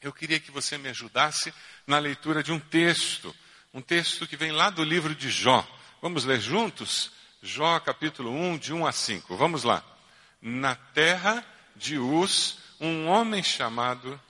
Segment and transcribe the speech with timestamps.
[0.00, 1.52] eu queria que você me ajudasse
[1.86, 3.34] na leitura de um texto,
[3.74, 5.66] um texto que vem lá do livro de Jó.
[6.00, 7.10] Vamos ler juntos?
[7.42, 9.36] Jó capítulo 1, de 1 a 5.
[9.36, 9.82] Vamos lá.
[10.40, 14.20] Na terra de Uz, um homem chamado.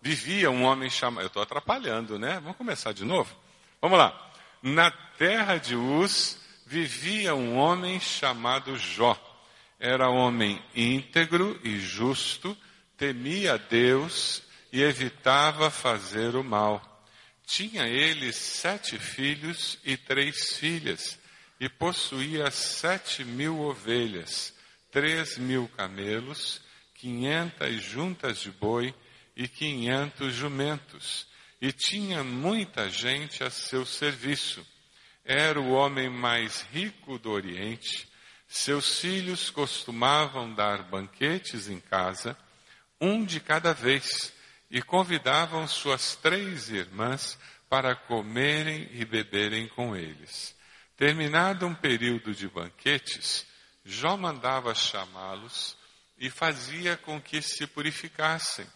[0.00, 1.24] Vivia um homem chamado.
[1.24, 2.40] Eu estou atrapalhando, né?
[2.40, 3.34] Vamos começar de novo?
[3.80, 4.30] Vamos lá.
[4.62, 9.16] Na terra de Uz, vivia um homem chamado Jó.
[9.78, 12.56] Era homem íntegro e justo,
[12.96, 14.45] temia Deus
[14.76, 17.02] e evitava fazer o mal.
[17.46, 21.18] Tinha ele sete filhos e três filhas,
[21.58, 24.52] e possuía sete mil ovelhas,
[24.92, 26.60] três mil camelos,
[26.94, 28.94] quinhentas juntas de boi
[29.34, 31.26] e quinhentos jumentos,
[31.58, 34.62] e tinha muita gente a seu serviço.
[35.24, 38.06] Era o homem mais rico do Oriente.
[38.46, 42.36] Seus filhos costumavam dar banquetes em casa,
[43.00, 44.35] um de cada vez
[44.70, 47.38] e convidavam suas três irmãs
[47.68, 50.56] para comerem e beberem com eles.
[50.96, 53.46] Terminado um período de banquetes,
[53.84, 55.76] Jó mandava chamá-los
[56.18, 58.66] e fazia com que se purificassem.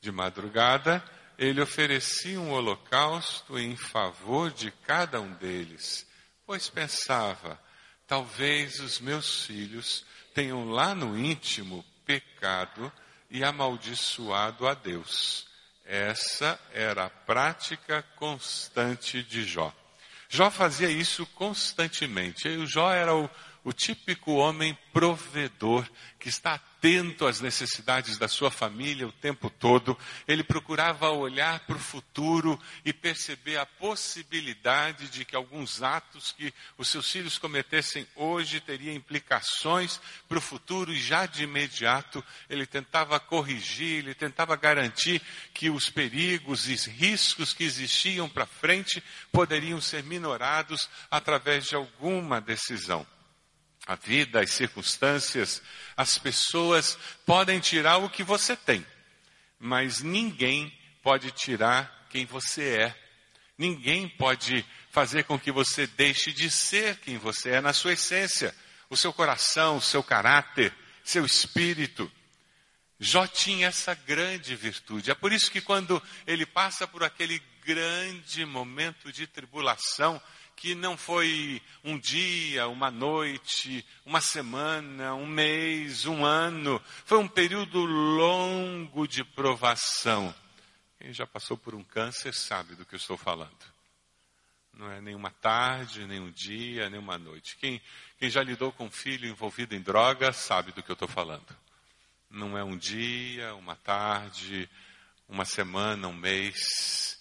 [0.00, 1.04] De madrugada,
[1.38, 6.06] ele oferecia um holocausto em favor de cada um deles,
[6.44, 7.60] pois pensava:
[8.06, 12.92] talvez os meus filhos tenham lá no íntimo pecado
[13.30, 15.46] e amaldiçoado a Deus.
[15.84, 19.72] Essa era a prática constante de Jó.
[20.28, 22.48] Jó fazia isso constantemente.
[22.48, 23.30] E o Jó era o,
[23.64, 29.98] o típico homem provedor que está atento às necessidades da sua família o tempo todo.
[30.28, 36.54] Ele procurava olhar para o futuro e perceber a possibilidade de que alguns atos que
[36.76, 42.66] os seus filhos cometessem hoje teriam implicações para o futuro e já de imediato ele
[42.66, 45.20] tentava corrigir, ele tentava garantir
[45.52, 52.40] que os perigos e riscos que existiam para frente poderiam ser minorados através de alguma
[52.40, 53.04] decisão.
[53.88, 55.62] A vida, as circunstâncias,
[55.96, 58.86] as pessoas podem tirar o que você tem,
[59.58, 60.70] mas ninguém
[61.02, 63.02] pode tirar quem você é.
[63.56, 68.54] Ninguém pode fazer com que você deixe de ser quem você é na sua essência,
[68.90, 70.70] o seu coração, o seu caráter,
[71.02, 72.12] seu espírito.
[73.00, 75.10] Jó tinha essa grande virtude.
[75.10, 80.20] É por isso que quando ele passa por aquele grande momento de tribulação,
[80.58, 86.82] que não foi um dia, uma noite, uma semana, um mês, um ano.
[87.04, 90.34] Foi um período longo de provação.
[90.98, 93.56] Quem já passou por um câncer sabe do que eu estou falando.
[94.72, 97.56] Não é nem uma tarde, nem um dia, nem uma noite.
[97.56, 97.80] Quem,
[98.18, 101.56] quem já lidou com um filho envolvido em drogas sabe do que eu estou falando.
[102.28, 104.68] Não é um dia, uma tarde,
[105.28, 107.17] uma semana, um mês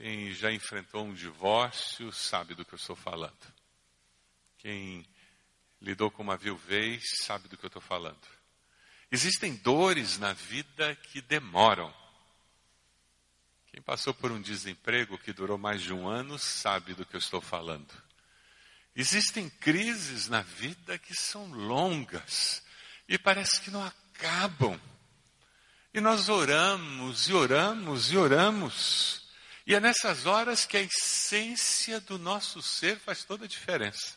[0.00, 3.36] quem já enfrentou um divórcio sabe do que eu estou falando.
[4.56, 5.06] Quem
[5.78, 8.26] lidou com uma viuvez sabe do que eu estou falando.
[9.12, 11.94] Existem dores na vida que demoram.
[13.66, 17.20] Quem passou por um desemprego que durou mais de um ano sabe do que eu
[17.20, 17.92] estou falando.
[18.96, 22.62] Existem crises na vida que são longas
[23.06, 24.80] e parece que não acabam.
[25.92, 29.19] E nós oramos e oramos e oramos.
[29.70, 34.16] E é nessas horas que a essência do nosso ser faz toda a diferença.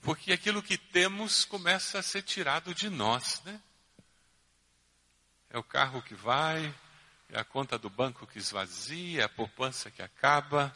[0.00, 3.60] Porque aquilo que temos começa a ser tirado de nós, né?
[5.50, 6.74] É o carro que vai,
[7.28, 10.74] é a conta do banco que esvazia, é a poupança que acaba,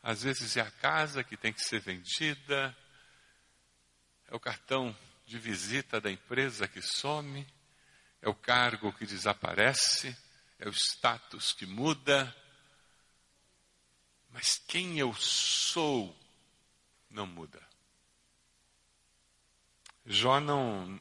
[0.00, 2.76] às vezes é a casa que tem que ser vendida,
[4.28, 7.44] é o cartão de visita da empresa que some,
[8.22, 10.16] é o cargo que desaparece,
[10.60, 12.32] é o status que muda,
[14.32, 16.16] mas quem eu sou
[17.10, 17.60] não muda.
[20.06, 20.98] Jó não.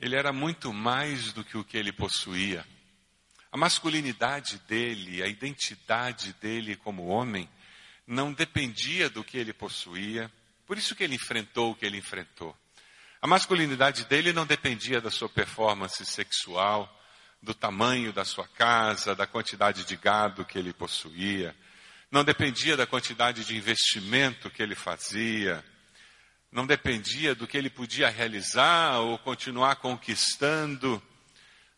[0.00, 2.64] Ele era muito mais do que o que ele possuía.
[3.50, 7.48] A masculinidade dele, a identidade dele como homem,
[8.06, 10.30] não dependia do que ele possuía.
[10.66, 12.56] Por isso que ele enfrentou o que ele enfrentou.
[13.20, 16.94] A masculinidade dele não dependia da sua performance sexual,
[17.42, 21.56] do tamanho da sua casa, da quantidade de gado que ele possuía
[22.10, 25.64] não dependia da quantidade de investimento que ele fazia,
[26.50, 31.02] não dependia do que ele podia realizar ou continuar conquistando,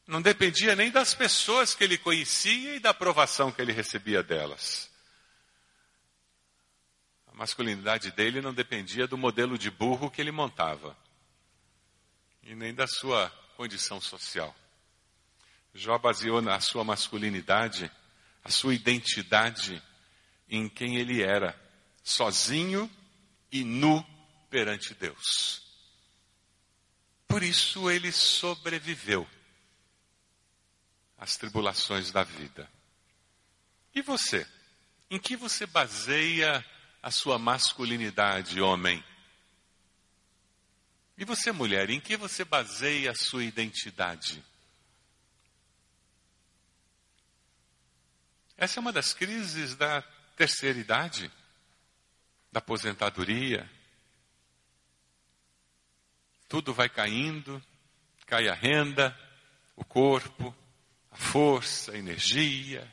[0.07, 4.89] não dependia nem das pessoas que ele conhecia e da aprovação que ele recebia delas.
[7.27, 10.97] A masculinidade dele não dependia do modelo de burro que ele montava,
[12.45, 14.55] e nem da sua condição social.
[15.75, 17.91] Jó baseou na sua masculinidade,
[18.45, 19.81] a sua identidade
[20.51, 21.59] em quem ele era,
[22.03, 22.91] sozinho
[23.53, 24.05] e nu
[24.51, 25.63] perante Deus.
[27.29, 29.27] Por isso ele sobreviveu
[31.17, 32.69] às tribulações da vida.
[33.95, 34.45] E você?
[35.09, 36.65] Em que você baseia
[37.01, 39.03] a sua masculinidade, homem?
[41.17, 44.43] E você, mulher, em que você baseia a sua identidade?
[48.57, 50.03] Essa é uma das crises da
[50.41, 51.31] terceira idade,
[52.51, 53.71] da aposentadoria.
[56.49, 57.63] Tudo vai caindo,
[58.25, 59.15] cai a renda,
[59.77, 60.57] o corpo,
[61.11, 62.91] a força, a energia.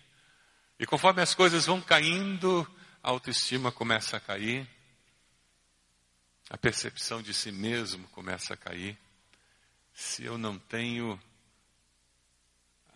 [0.77, 2.69] E conforme as coisas vão caindo,
[3.01, 4.67] a autoestima começa a cair,
[6.49, 8.97] a percepção de si mesmo começa a cair.
[9.93, 11.17] Se eu não tenho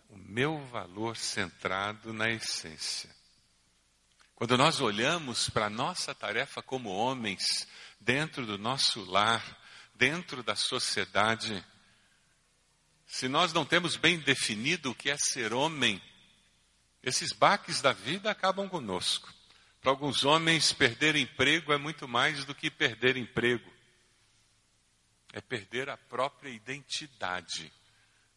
[0.09, 3.20] o meu valor centrado na essência.
[4.41, 7.67] Quando nós olhamos para a nossa tarefa como homens,
[7.99, 9.39] dentro do nosso lar,
[9.93, 11.63] dentro da sociedade,
[13.05, 16.01] se nós não temos bem definido o que é ser homem,
[17.03, 19.31] esses baques da vida acabam conosco.
[19.79, 23.71] Para alguns homens, perder emprego é muito mais do que perder emprego.
[25.33, 27.71] É perder a própria identidade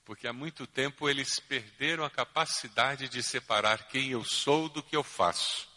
[0.04, 4.94] porque há muito tempo eles perderam a capacidade de separar quem eu sou do que
[4.94, 5.72] eu faço.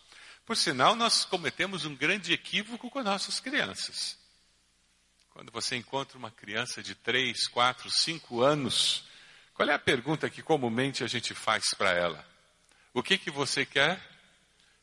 [0.47, 4.17] Por sinal, nós cometemos um grande equívoco com nossas crianças.
[5.31, 9.03] Quando você encontra uma criança de 3, 4, 5 anos,
[9.53, 12.25] qual é a pergunta que comumente a gente faz para ela?
[12.93, 14.01] O que, que você quer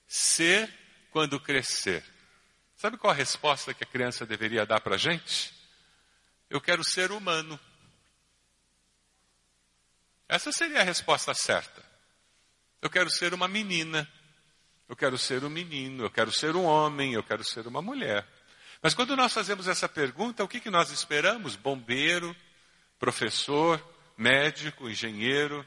[0.07, 0.71] ser
[1.11, 2.05] quando crescer?
[2.77, 5.51] Sabe qual a resposta que a criança deveria dar para a gente?
[6.51, 7.59] Eu quero ser humano.
[10.29, 11.83] Essa seria a resposta certa.
[12.83, 14.07] Eu quero ser uma menina,
[14.95, 18.25] eu quero ser um menino, eu quero ser um homem, eu quero ser uma mulher.
[18.81, 21.57] Mas quando nós fazemos essa pergunta, o que, que nós esperamos?
[21.57, 22.35] Bombeiro,
[22.97, 23.85] professor,
[24.17, 25.67] médico, engenheiro.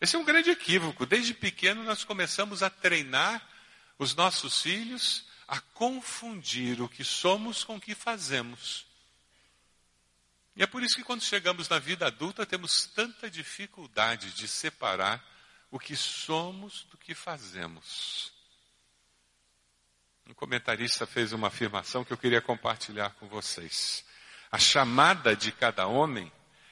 [0.00, 1.04] Esse é um grande equívoco.
[1.04, 3.42] Desde pequeno nós começamos a treinar
[3.98, 8.86] os nossos filhos a confundir o que somos com o que fazemos.
[10.54, 15.20] E é por isso que quando chegamos na vida adulta temos tanta dificuldade de separar
[15.68, 18.31] o que somos do que fazemos.
[20.28, 24.04] Um comentarista fez uma afirmação que eu queria compartilhar com vocês.
[24.50, 26.30] A chamada de cada homem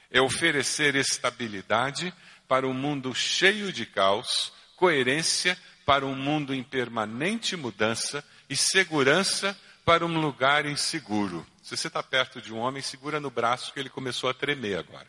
[0.09, 2.13] é oferecer estabilidade
[2.47, 9.57] para um mundo cheio de caos, coerência para um mundo em permanente mudança e segurança
[9.83, 11.45] para um lugar inseguro.
[11.61, 14.79] Se você está perto de um homem, segura no braço que ele começou a tremer
[14.79, 15.07] agora.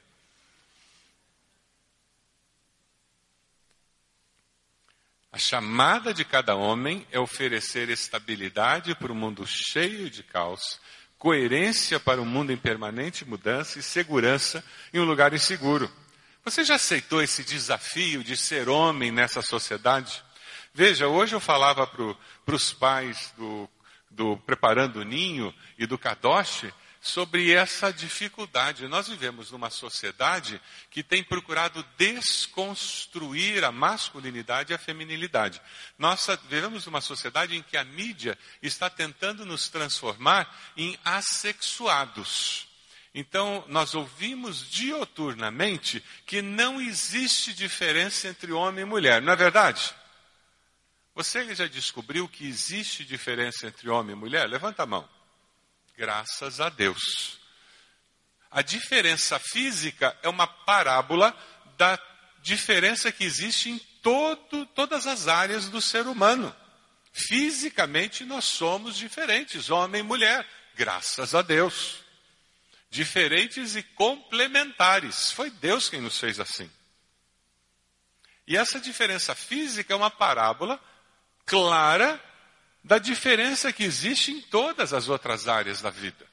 [5.33, 10.79] A chamada de cada homem é oferecer estabilidade para um mundo cheio de caos,
[11.19, 14.63] coerência para um mundo em permanente mudança e segurança
[14.93, 15.91] em um lugar inseguro.
[16.45, 20.23] Você já aceitou esse desafio de ser homem nessa sociedade?
[20.75, 23.67] Veja, hoje eu falava para os pais do
[24.13, 26.67] do Preparando o Ninho e do Kadosh
[27.03, 28.87] sobre essa dificuldade.
[28.87, 35.61] Nós vivemos numa sociedade que tem procurado desconstruir a masculinidade e a feminilidade.
[35.99, 42.69] Nós vivemos numa sociedade em que a mídia está tentando nos transformar em assexuados.
[43.13, 49.93] Então, nós ouvimos dioturnamente que não existe diferença entre homem e mulher, não é verdade?
[51.15, 54.49] Você já descobriu que existe diferença entre homem e mulher?
[54.49, 55.07] Levanta a mão.
[55.97, 57.39] Graças a Deus.
[58.51, 61.35] A diferença física é uma parábola
[61.77, 61.99] da
[62.43, 66.55] diferença que existe em todo, todas as áreas do ser humano.
[67.13, 71.99] Fisicamente nós somos diferentes, homem e mulher, graças a Deus.
[72.91, 75.31] Diferentes e complementares.
[75.33, 76.71] Foi Deus quem nos fez assim.
[78.47, 80.81] E essa diferença física é uma parábola
[81.47, 82.23] clara
[82.83, 86.27] da diferença que existe em todas as outras áreas da vida.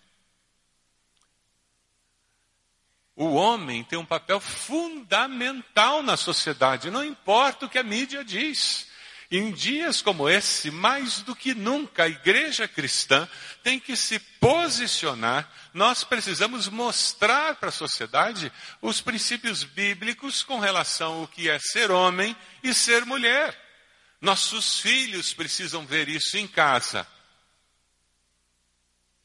[3.16, 8.88] O homem tem um papel fundamental na sociedade, não importa o que a mídia diz.
[9.32, 13.30] Em dias como esse, mais do que nunca, a igreja cristã
[13.62, 15.48] tem que se posicionar.
[15.72, 18.52] Nós precisamos mostrar para a sociedade
[18.82, 23.69] os princípios bíblicos com relação ao que é ser homem e ser mulher.
[24.22, 27.08] Nossos filhos precisam ver isso em casa.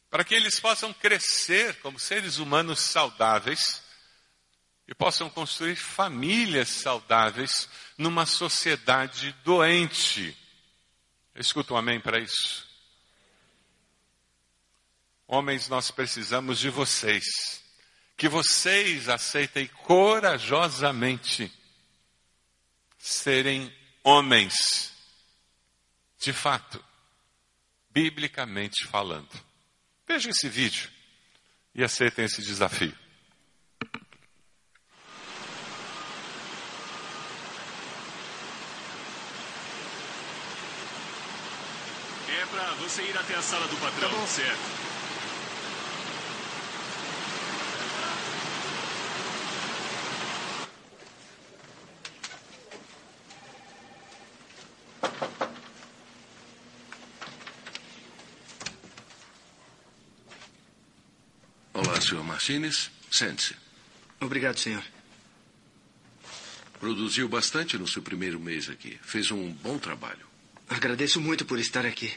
[0.09, 3.85] Para que eles possam crescer como seres humanos saudáveis,
[4.87, 10.37] e possam construir famílias saudáveis numa sociedade doente.
[11.35, 12.69] Escuta um amém para isso.
[15.27, 17.63] Homens, nós precisamos de vocês.
[18.17, 21.51] Que vocês aceitem corajosamente
[22.99, 23.75] serem
[24.05, 24.93] homens,
[26.19, 26.85] de fato,
[27.89, 29.31] biblicamente falando.
[30.07, 30.91] Vejam esse vídeo
[31.75, 32.97] e aceitem esse desafio.
[42.29, 44.84] É pra você ir até a sala do patrão, tá certo?
[62.05, 62.23] Sr.
[62.23, 62.91] Martinez.
[63.11, 63.55] Sente-se.
[64.21, 64.85] Obrigado, senhor.
[66.79, 68.99] Produziu bastante no seu primeiro mês aqui.
[69.03, 70.27] Fez um bom trabalho.
[70.69, 72.13] Agradeço muito por estar aqui.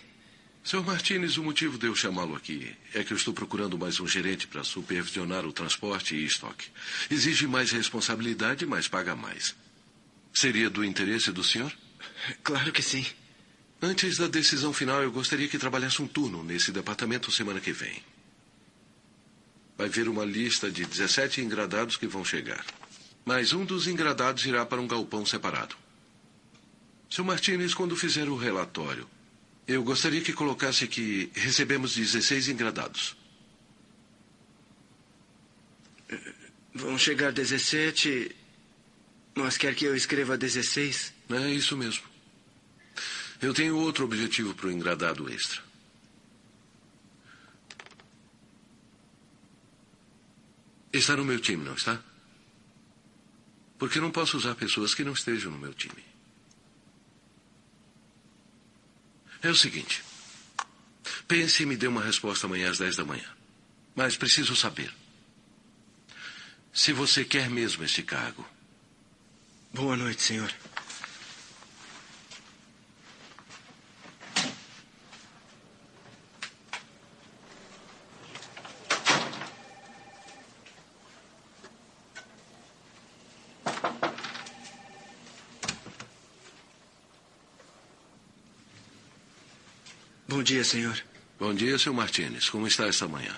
[0.64, 0.84] Sr.
[0.84, 4.46] Martinez, o motivo de eu chamá-lo aqui é que eu estou procurando mais um gerente
[4.48, 6.70] para supervisionar o transporte e estoque.
[7.10, 9.56] Exige mais responsabilidade, mas paga mais.
[10.34, 11.72] Seria do interesse do senhor?
[12.44, 13.06] Claro que sim.
[13.82, 18.04] Antes da decisão final, eu gostaria que trabalhasse um turno nesse departamento semana que vem
[19.78, 22.66] vai ver uma lista de 17 engradados que vão chegar.
[23.24, 25.76] Mas um dos engradados irá para um galpão separado.
[27.10, 27.24] Sr.
[27.24, 29.08] Martinez, quando fizer o relatório,
[29.68, 33.16] eu gostaria que colocasse que recebemos 16 engradados.
[36.74, 38.36] Vão chegar 17,
[39.36, 41.14] mas quer que eu escreva 16?
[41.30, 42.04] É isso mesmo.
[43.42, 45.67] Eu tenho outro objetivo para o engradado extra.
[50.98, 52.02] Está no meu time, não está?
[53.78, 56.04] Porque não posso usar pessoas que não estejam no meu time.
[59.42, 60.04] É o seguinte.
[61.28, 63.30] Pense e me dê uma resposta amanhã às 10 da manhã.
[63.96, 64.92] Mas preciso saber.
[66.74, 68.48] Se você quer mesmo esse cargo.
[69.72, 70.52] Boa noite, senhor.
[90.38, 91.04] Bom dia, senhor.
[91.40, 91.94] Bom dia, Sr.
[91.94, 92.48] Martinez.
[92.48, 93.36] Como está esta manhã?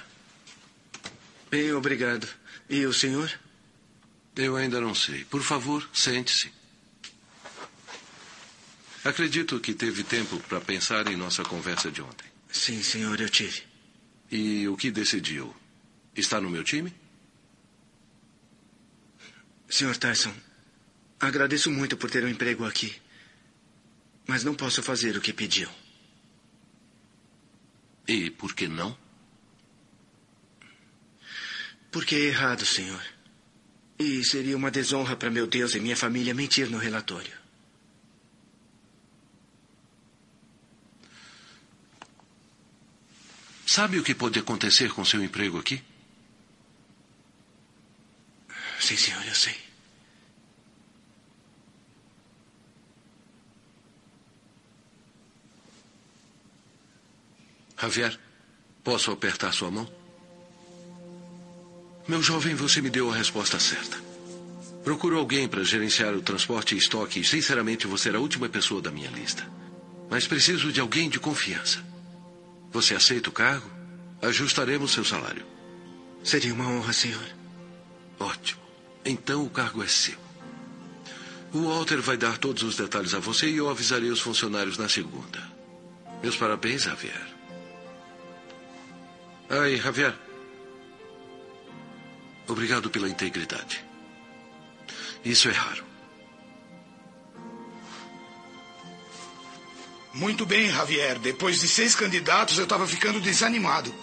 [1.50, 2.28] Bem, obrigado.
[2.70, 3.32] E o senhor?
[4.36, 5.24] Eu ainda não sei.
[5.24, 6.52] Por favor, sente-se.
[9.06, 12.28] Acredito que teve tempo para pensar em nossa conversa de ontem.
[12.52, 13.64] Sim, senhor, eu tive.
[14.30, 15.56] E o que decidiu?
[16.14, 16.94] Está no meu time?
[19.70, 20.36] Senhor Tyson,
[21.18, 22.94] agradeço muito por ter um emprego aqui.
[24.28, 25.70] Mas não posso fazer o que pediu.
[28.10, 28.98] E por que não?
[31.92, 33.04] Porque é errado, senhor.
[34.00, 37.38] E seria uma desonra para meu Deus e minha família mentir no relatório.
[43.64, 45.80] Sabe o que pode acontecer com seu emprego aqui?
[48.80, 49.69] Sim, senhor, eu sei.
[57.82, 58.20] Javier,
[58.84, 59.90] posso apertar sua mão?
[62.08, 63.98] Meu jovem, você me deu a resposta certa.
[64.84, 68.82] Procuro alguém para gerenciar o transporte e estoque e, sinceramente, você era a última pessoa
[68.82, 69.48] da minha lista.
[70.10, 71.84] Mas preciso de alguém de confiança.
[72.72, 73.70] Você aceita o cargo?
[74.22, 75.46] Ajustaremos seu salário.
[76.24, 77.26] Seria uma honra, senhor.
[78.20, 78.60] Ótimo.
[79.06, 80.18] Então o cargo é seu.
[81.54, 84.90] O Walter vai dar todos os detalhes a você e eu avisarei os funcionários na
[84.90, 85.42] segunda.
[86.22, 87.39] Meus parabéns, Javier.
[89.50, 90.16] Aí, Javier.
[92.48, 93.84] Obrigado pela integridade.
[95.26, 95.84] Isso é raro.
[100.14, 101.20] Muito bem, Javier.
[101.20, 103.94] Depois de seis candidatos, eu estava ficando desanimado.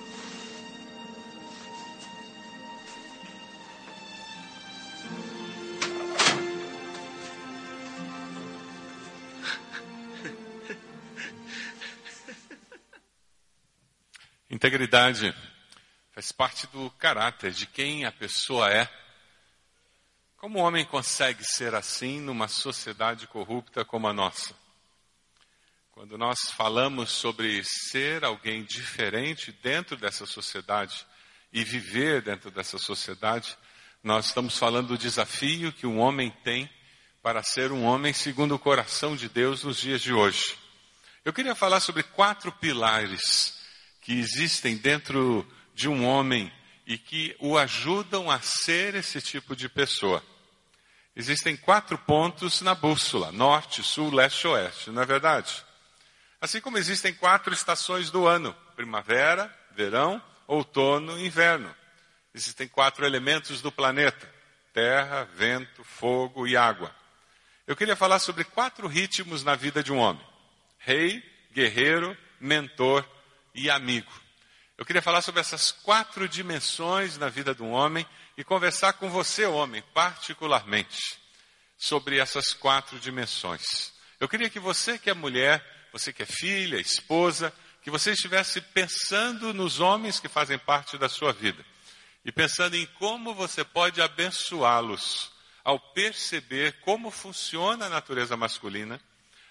[14.57, 15.35] Integridade
[16.15, 18.89] faz parte do caráter de quem a pessoa é.
[20.39, 24.55] Como o homem consegue ser assim numa sociedade corrupta como a nossa?
[25.93, 31.07] Quando nós falamos sobre ser alguém diferente dentro dessa sociedade
[31.53, 33.59] e viver dentro dessa sociedade,
[34.03, 36.71] Nós estamos falando do desafio que um homem tem
[37.23, 40.57] para ser um homem segundo o coração de Deus nos dias de hoje.
[41.27, 43.56] Eu queria falar sobre quatro pilares
[44.07, 45.45] que existem dentro
[45.75, 46.53] de um homem
[46.87, 50.23] e que o ajudam a ser esse tipo de pessoa.
[51.17, 55.61] Existem quatro pontos na bússola: norte, sul, leste oeste, não é verdade?
[56.41, 61.75] Assim como existem quatro estações do ano: primavera, verão, outono e inverno.
[62.33, 64.33] Existem quatro elementos do planeta:
[64.73, 66.95] terra, vento, fogo e água.
[67.67, 70.25] Eu queria falar sobre quatro ritmos na vida de um homem:
[70.79, 71.21] rei,
[71.53, 73.05] guerreiro, mentor
[73.57, 74.13] e amigo.
[74.77, 79.47] Eu queria falar sobre essas quatro dimensões na vida um homem e conversar com você,
[79.47, 81.19] homem, particularmente,
[81.79, 83.95] sobre essas quatro dimensões.
[84.21, 88.61] Eu queria que você que é mulher, você que é filha, esposa, que você estivesse
[88.61, 91.65] pensando nos homens que fazem parte da sua vida
[92.25, 95.31] e pensando em como você pode abençoá-los
[95.65, 99.01] ao perceber como funciona a natureza masculina,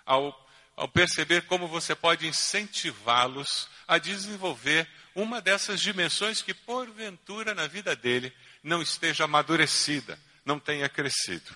[0.06, 0.45] ao,
[0.76, 7.96] ao perceber como você pode incentivá-los a desenvolver uma dessas dimensões que, porventura, na vida
[7.96, 11.56] dele não esteja amadurecida, não tenha crescido.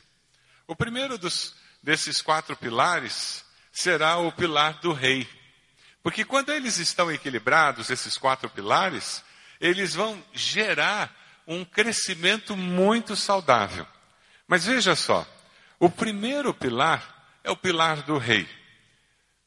[0.66, 5.28] O primeiro dos, desses quatro pilares será o pilar do rei.
[6.02, 9.24] Porque quando eles estão equilibrados, esses quatro pilares,
[9.60, 11.14] eles vão gerar
[11.46, 13.86] um crescimento muito saudável.
[14.48, 15.28] Mas veja só,
[15.78, 18.48] o primeiro pilar é o pilar do rei.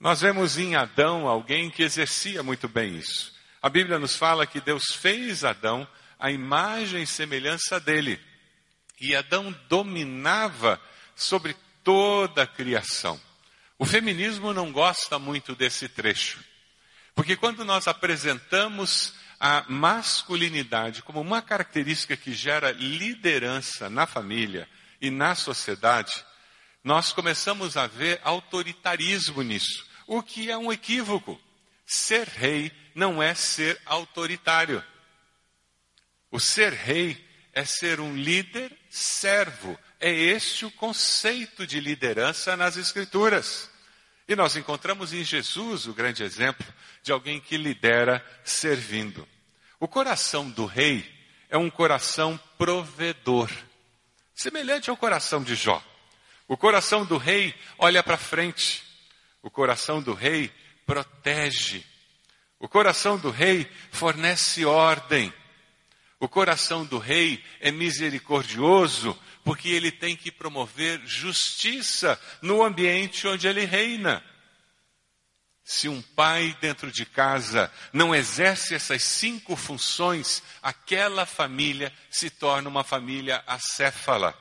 [0.02, 3.32] Nós vemos em Adão alguém que exercia muito bem isso.
[3.62, 5.86] A Bíblia nos fala que Deus fez Adão
[6.18, 8.20] a imagem e semelhança dele.
[9.00, 10.82] E Adão dominava
[11.14, 11.54] sobre
[11.84, 13.20] toda a criação.
[13.78, 16.40] O feminismo não gosta muito desse trecho.
[17.14, 24.68] Porque quando nós apresentamos a masculinidade como uma característica que gera liderança na família
[25.00, 26.24] e na sociedade,
[26.82, 31.40] nós começamos a ver autoritarismo nisso, o que é um equívoco.
[31.86, 34.84] Ser rei não é ser autoritário.
[36.30, 39.78] O ser rei é ser um líder servo.
[39.98, 43.70] É este o conceito de liderança nas Escrituras.
[44.28, 46.66] E nós encontramos em Jesus o grande exemplo
[47.02, 49.26] de alguém que lidera servindo.
[49.80, 51.10] O coração do rei
[51.48, 53.50] é um coração provedor,
[54.34, 55.82] semelhante ao coração de Jó.
[56.46, 58.91] O coração do rei olha para frente.
[59.42, 60.52] O coração do rei
[60.86, 61.84] protege.
[62.58, 65.32] O coração do rei fornece ordem.
[66.20, 73.48] O coração do rei é misericordioso, porque ele tem que promover justiça no ambiente onde
[73.48, 74.24] ele reina.
[75.64, 82.68] Se um pai dentro de casa não exerce essas cinco funções, aquela família se torna
[82.68, 84.36] uma família acéfala.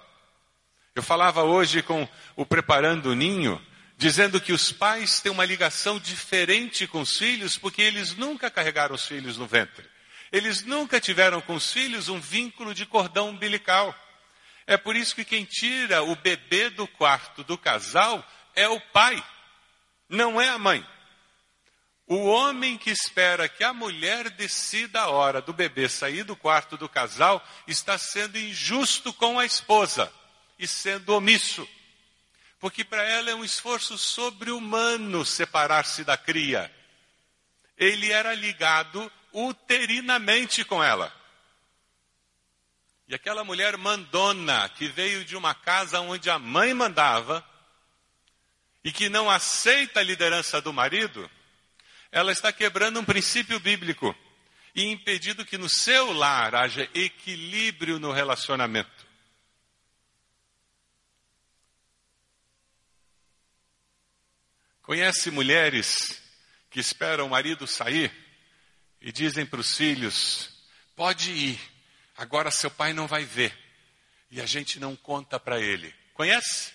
[0.94, 3.60] Eu falava hoje com o Preparando o Ninho,
[4.02, 8.96] dizendo que os pais têm uma ligação diferente com os filhos, porque eles nunca carregaram
[8.96, 9.88] os filhos no ventre.
[10.32, 13.96] Eles nunca tiveram com os filhos um vínculo de cordão umbilical.
[14.66, 19.24] É por isso que quem tira o bebê do quarto do casal é o pai,
[20.10, 20.84] não é a mãe.
[22.08, 26.76] O homem que espera que a mulher decida a hora do bebê sair do quarto
[26.76, 30.12] do casal está sendo injusto com a esposa
[30.58, 31.70] e sendo omisso.
[32.62, 36.72] Porque para ela é um esforço sobre-humano separar-se da cria.
[37.76, 41.12] Ele era ligado uterinamente com ela.
[43.08, 47.44] E aquela mulher mandona, que veio de uma casa onde a mãe mandava,
[48.84, 51.30] e que não aceita a liderança do marido,
[52.12, 54.16] ela está quebrando um princípio bíblico
[54.76, 59.01] e impedindo que no seu lar haja equilíbrio no relacionamento.
[64.92, 66.22] Conhece mulheres
[66.70, 68.12] que esperam o marido sair
[69.00, 70.50] e dizem para os filhos:
[70.98, 71.62] pode ir,
[72.18, 73.58] agora seu pai não vai ver.
[74.30, 75.96] E a gente não conta para ele.
[76.14, 76.74] Conhece?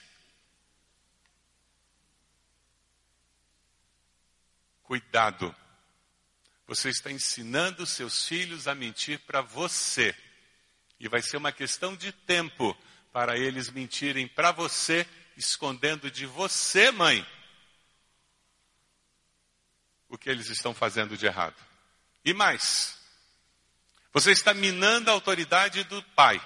[4.83, 5.55] Cuidado.
[6.66, 10.16] Você está ensinando seus filhos a mentir para você.
[10.98, 12.74] E vai ser uma questão de tempo
[13.12, 17.22] para eles mentirem para você, escondendo de você, mãe,
[20.09, 21.57] o que eles estão fazendo de errado.
[22.25, 22.99] E mais,
[24.12, 26.40] você está minando a autoridade do pai.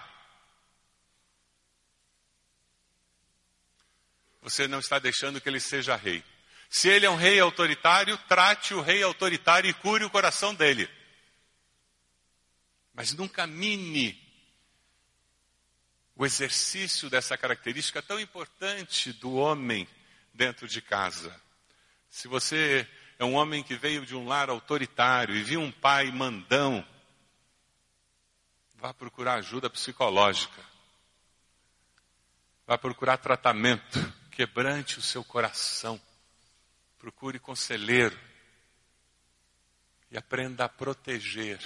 [4.43, 6.25] Você não está deixando que ele seja rei.
[6.69, 10.89] Se ele é um rei autoritário, trate o rei autoritário e cure o coração dele.
[12.95, 14.19] Mas nunca mine
[16.15, 19.89] o exercício dessa característica tão importante do homem
[20.35, 21.35] dentro de casa.
[22.11, 22.87] Se você
[23.21, 26.83] é um homem que veio de um lar autoritário e viu um pai mandão,
[28.77, 30.65] vá procurar ajuda psicológica.
[32.67, 33.99] Vá procurar tratamento,
[34.31, 36.01] quebrante o seu coração.
[36.99, 38.19] Procure conselheiro
[40.11, 41.61] e aprenda a proteger.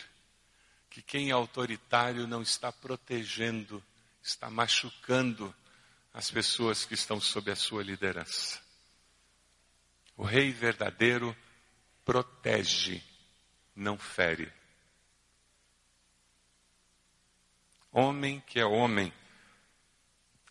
[0.90, 3.80] Que quem é autoritário não está protegendo
[4.20, 5.54] está machucando
[6.12, 8.60] as pessoas que estão sob a sua liderança.
[10.16, 11.36] O rei verdadeiro
[12.04, 13.02] protege,
[13.74, 14.52] não fere.
[17.90, 19.12] Homem que é homem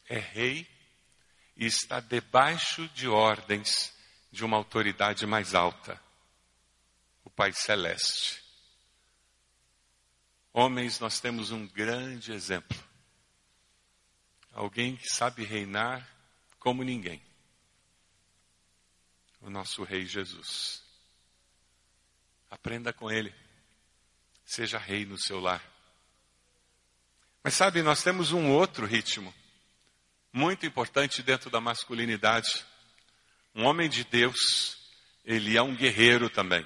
[0.08, 0.68] é rei
[1.56, 3.94] e está debaixo de ordens
[4.32, 6.02] de uma autoridade mais alta,
[7.24, 8.42] o Pai Celeste.
[10.52, 12.94] Homens, nós temos um grande exemplo
[14.54, 16.08] alguém que sabe reinar
[16.60, 17.22] como ninguém.
[19.42, 20.83] O nosso Rei Jesus.
[22.54, 23.34] Aprenda com Ele.
[24.46, 25.60] Seja rei no seu lar.
[27.44, 29.34] Mas sabe, nós temos um outro ritmo,
[30.32, 32.64] muito importante dentro da masculinidade.
[33.56, 34.78] Um homem de Deus,
[35.26, 36.64] ele é um guerreiro também.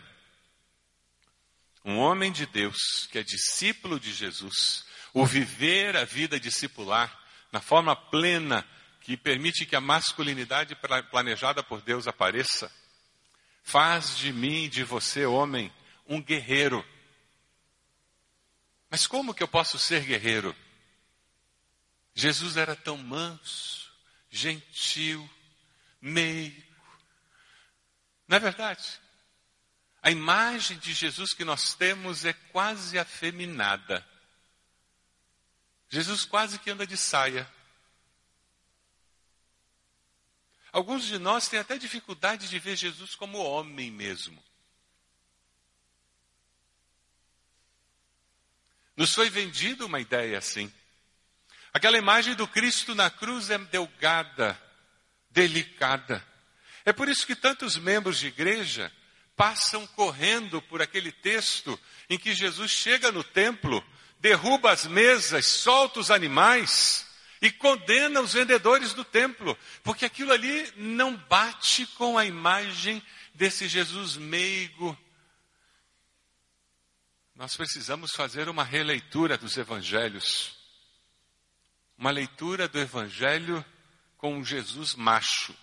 [1.85, 7.17] Um homem de Deus que é discípulo de Jesus, o viver a vida discipular,
[7.49, 8.67] na forma plena
[8.99, 10.77] que permite que a masculinidade
[11.09, 12.69] planejada por Deus apareça,
[13.63, 15.71] faz de mim, de você, homem,
[16.07, 16.85] um guerreiro.
[18.89, 20.55] Mas como que eu posso ser guerreiro?
[22.13, 23.91] Jesus era tão manso,
[24.29, 25.29] gentil,
[26.01, 26.63] meigo.
[28.27, 28.99] Não é verdade?
[30.01, 34.05] A imagem de Jesus que nós temos é quase afeminada.
[35.89, 37.49] Jesus quase que anda de saia.
[40.71, 44.41] Alguns de nós têm até dificuldade de ver Jesus como homem mesmo.
[48.97, 50.73] Nos foi vendida uma ideia assim.
[51.71, 54.59] Aquela imagem do Cristo na cruz é delgada,
[55.29, 56.25] delicada.
[56.83, 58.91] É por isso que tantos membros de igreja
[59.35, 61.79] passam correndo por aquele texto
[62.09, 63.83] em que Jesus chega no templo
[64.19, 67.05] derruba as mesas, solta os animais
[67.41, 73.01] e condena os vendedores do templo, porque aquilo ali não bate com a imagem
[73.33, 74.97] desse Jesus meigo.
[77.37, 80.57] Nós precisamos fazer uma releitura dos evangelhos,
[81.95, 83.63] uma leitura do evangelho
[84.17, 85.55] com Jesus macho.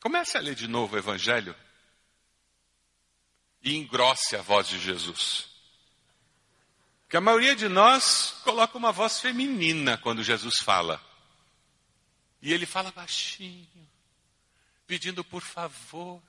[0.00, 1.56] Comece a ler de novo o evangelho
[3.60, 5.48] e engrosse a voz de Jesus.
[7.08, 11.04] Que a maioria de nós coloca uma voz feminina quando Jesus fala.
[12.40, 13.90] E ele fala baixinho,
[14.86, 16.22] pedindo por favor.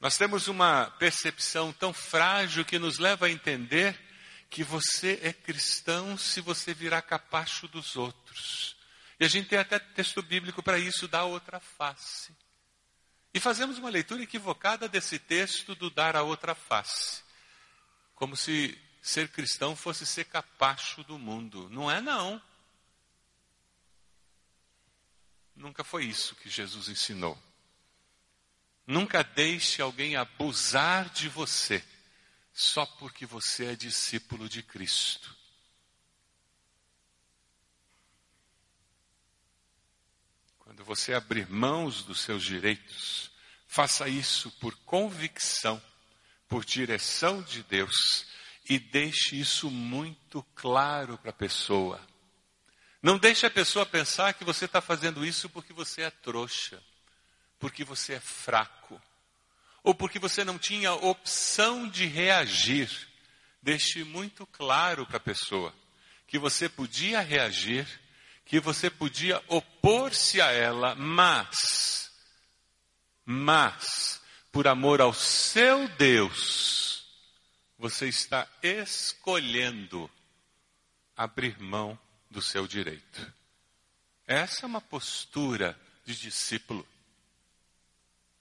[0.00, 3.98] Nós temos uma percepção tão frágil que nos leva a entender
[4.48, 8.76] que você é cristão se você virar capacho dos outros.
[9.18, 12.32] E a gente tem até texto bíblico para isso, dar outra face.
[13.34, 17.28] E fazemos uma leitura equivocada desse texto do dar a outra face
[18.18, 21.68] como se ser cristão fosse ser capacho do mundo.
[21.70, 22.42] Não é, não.
[25.54, 27.40] Nunca foi isso que Jesus ensinou.
[28.88, 31.84] Nunca deixe alguém abusar de você
[32.52, 35.36] só porque você é discípulo de Cristo.
[40.58, 43.30] Quando você abrir mãos dos seus direitos,
[43.68, 45.80] faça isso por convicção
[46.48, 48.26] por direção de Deus
[48.68, 52.00] e deixe isso muito claro para a pessoa.
[53.02, 56.82] Não deixe a pessoa pensar que você está fazendo isso porque você é trouxa,
[57.58, 59.00] porque você é fraco,
[59.82, 62.90] ou porque você não tinha opção de reagir.
[63.62, 65.74] Deixe muito claro para a pessoa
[66.26, 67.86] que você podia reagir,
[68.44, 72.12] que você podia opor-se a ela, mas,
[73.24, 74.20] mas,
[74.52, 77.06] por amor ao seu Deus,
[77.78, 80.10] você está escolhendo
[81.16, 81.98] abrir mão
[82.30, 83.32] do seu direito.
[84.26, 86.86] Essa é uma postura de discípulo.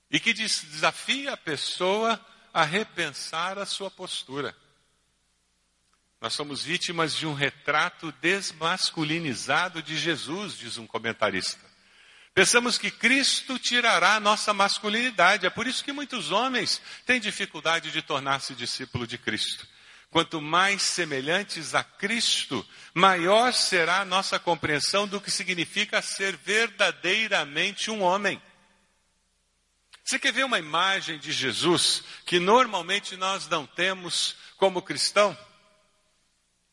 [0.10, 2.20] E que desafia a pessoa
[2.54, 4.56] a repensar a sua postura.
[6.20, 11.64] Nós somos vítimas de um retrato desmasculinizado de Jesus, diz um comentarista.
[12.34, 15.46] Pensamos que Cristo tirará a nossa masculinidade.
[15.46, 19.68] É por isso que muitos homens têm dificuldade de tornar-se discípulo de Cristo.
[20.10, 27.92] Quanto mais semelhantes a Cristo, maior será a nossa compreensão do que significa ser verdadeiramente
[27.92, 28.42] um homem.
[30.08, 35.38] Você quer ver uma imagem de Jesus que normalmente nós não temos como cristão?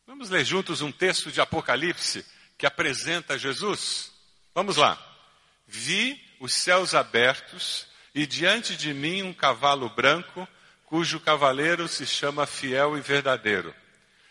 [0.06, 2.24] Vamos ler juntos um texto de Apocalipse
[2.56, 4.12] que apresenta Jesus?
[4.54, 4.96] Vamos lá.
[5.66, 10.46] Vi os céus abertos e diante de mim um cavalo branco,
[10.84, 13.74] cujo cavaleiro se chama Fiel e Verdadeiro.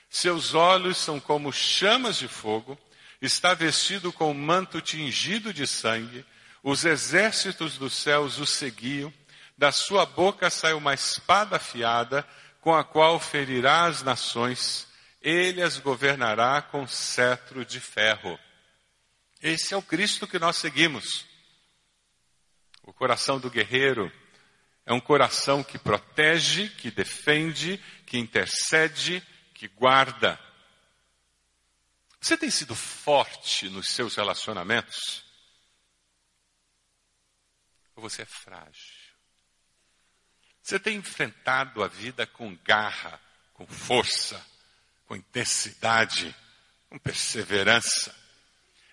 [0.10, 2.80] Seus olhos são como chamas de fogo,
[3.22, 6.26] está vestido com um manto tingido de sangue,
[6.63, 9.13] os exércitos dos céus o seguiam,
[9.58, 12.26] da sua boca sai uma espada afiada,
[12.62, 14.88] com a qual ferirá as nações,
[15.21, 18.39] ele as governará com cetro de ferro.
[19.41, 21.26] Esse é o Cristo que nós seguimos.
[22.82, 24.10] O coração do guerreiro
[24.86, 29.21] é um coração que protege, que defende, que intercede,
[29.54, 30.39] que guarda.
[32.21, 35.33] Você tem sido forte nos seus relacionamentos?
[37.96, 39.14] Ou você é frágil?
[40.62, 43.20] Você tem enfrentado a vida com garra,
[43.54, 44.44] com força,
[45.06, 46.34] com intensidade,
[46.90, 48.16] com perseverança?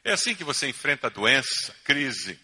[0.03, 2.41] É assim que você enfrenta a doença, crise,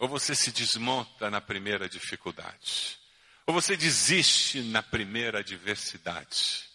[0.00, 2.98] ou você se desmonta na primeira dificuldade.
[3.46, 6.70] Ou você desiste na primeira adversidade.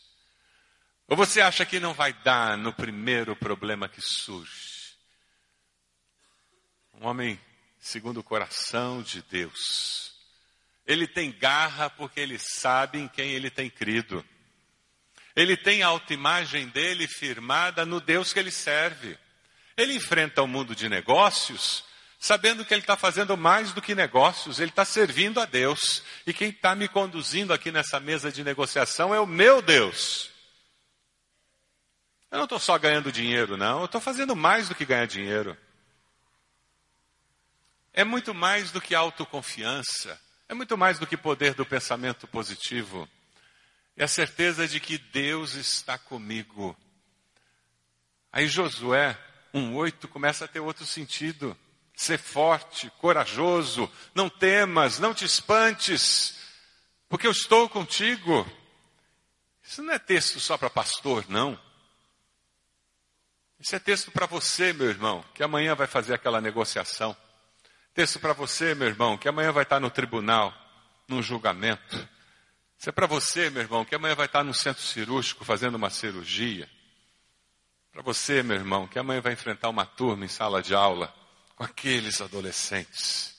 [1.07, 4.95] Ou você acha que não vai dar no primeiro problema que surge.
[6.93, 7.39] Um homem
[7.85, 10.11] segundo o coração de Deus.
[10.87, 14.25] Ele tem garra porque ele sabe em quem ele tem crido.
[15.35, 19.15] Ele tem a autoimagem dele firmada no Deus que ele serve.
[19.77, 21.83] Ele enfrenta o mundo de negócios
[22.17, 26.01] sabendo que ele está fazendo mais do que negócios, ele está servindo a Deus.
[26.25, 30.31] E quem está me conduzindo aqui nessa mesa de negociação é o meu Deus.
[32.31, 35.55] Eu não estou só ganhando dinheiro, não, eu estou fazendo mais do que ganhar dinheiro.
[37.97, 43.07] É muito mais do que autoconfiança, é muito mais do que poder do pensamento positivo.
[43.95, 46.75] É a certeza de que Deus está comigo.
[48.33, 49.17] Aí Josué
[49.53, 51.57] 1,8 começa a ter outro sentido.
[51.95, 56.35] Ser forte, corajoso, não temas, não te espantes,
[57.07, 58.45] porque eu estou contigo.
[59.63, 61.57] Isso não é texto só para pastor, não.
[63.57, 67.15] Isso é texto para você, meu irmão, que amanhã vai fazer aquela negociação.
[67.95, 70.53] Texto para você, meu irmão, que amanhã vai estar no tribunal,
[71.07, 71.95] num julgamento.
[72.77, 75.89] Isso é para você, meu irmão, que amanhã vai estar no centro cirúrgico fazendo uma
[75.89, 76.69] cirurgia.
[77.93, 81.15] Para você, meu irmão, que amanhã vai enfrentar uma turma em sala de aula
[81.55, 83.33] com aqueles adolescentes.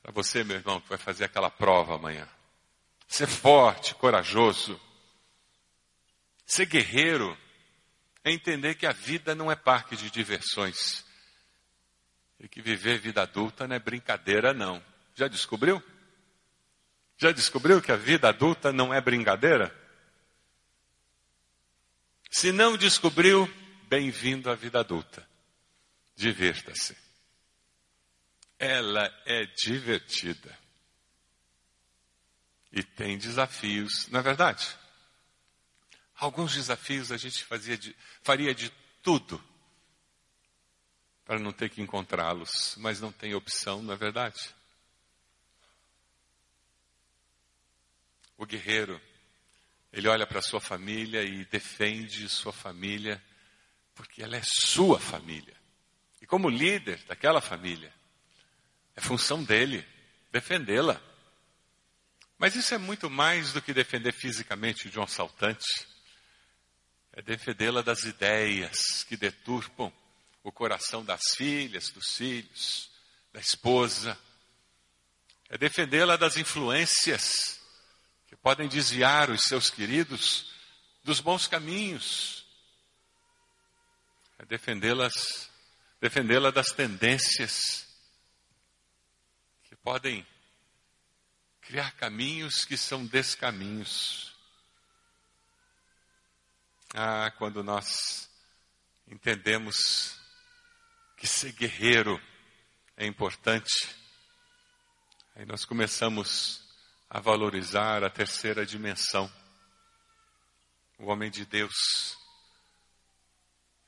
[0.00, 2.28] Para você, meu irmão, que vai fazer aquela prova amanhã.
[3.08, 4.80] Ser forte, corajoso.
[6.46, 7.36] Ser guerreiro
[8.22, 11.05] é entender que a vida não é parque de diversões.
[12.38, 14.82] E que viver vida adulta não é brincadeira, não.
[15.14, 15.82] Já descobriu?
[17.16, 19.74] Já descobriu que a vida adulta não é brincadeira?
[22.30, 23.46] Se não descobriu,
[23.88, 25.26] bem-vindo à vida adulta.
[26.14, 26.96] Divirta-se.
[28.58, 30.58] Ela é divertida.
[32.70, 34.76] E tem desafios, não é verdade?
[36.16, 38.70] Alguns desafios a gente fazia de, faria de
[39.02, 39.42] tudo
[41.26, 44.54] para não ter que encontrá-los, mas não tem opção, não é verdade?
[48.38, 49.00] O guerreiro,
[49.92, 53.20] ele olha para sua família e defende sua família,
[53.92, 55.56] porque ela é sua família.
[56.22, 57.92] E como líder daquela família,
[58.94, 59.84] é função dele
[60.30, 61.00] defendê-la.
[62.38, 65.88] Mas isso é muito mais do que defender fisicamente de um assaltante.
[67.12, 69.92] É defendê-la das ideias que deturpam
[70.46, 72.88] o coração das filhas, dos filhos,
[73.32, 74.16] da esposa.
[75.48, 77.60] É defendê-la das influências
[78.28, 80.54] que podem desviar os seus queridos
[81.02, 82.46] dos bons caminhos.
[84.38, 85.50] É defendê-las
[86.00, 87.88] defendê-la das tendências
[89.64, 90.24] que podem
[91.62, 94.32] criar caminhos que são descaminhos.
[96.94, 98.30] Ah, quando nós
[99.08, 100.15] entendemos
[101.16, 102.20] que ser guerreiro
[102.96, 103.94] é importante,
[105.34, 106.62] aí nós começamos
[107.08, 109.32] a valorizar a terceira dimensão.
[110.98, 112.16] O homem de Deus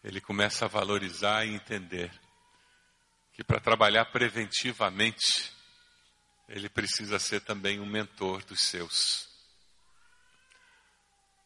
[0.03, 2.11] ele começa a valorizar e entender
[3.33, 5.53] que para trabalhar preventivamente,
[6.49, 9.29] ele precisa ser também um mentor dos seus.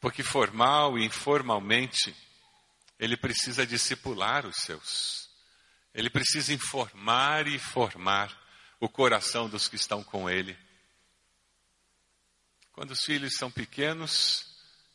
[0.00, 2.14] Porque formal e informalmente,
[2.98, 5.21] ele precisa discipular os seus.
[5.94, 8.36] Ele precisa informar e formar
[8.80, 10.56] o coração dos que estão com ele.
[12.72, 14.46] Quando os filhos são pequenos,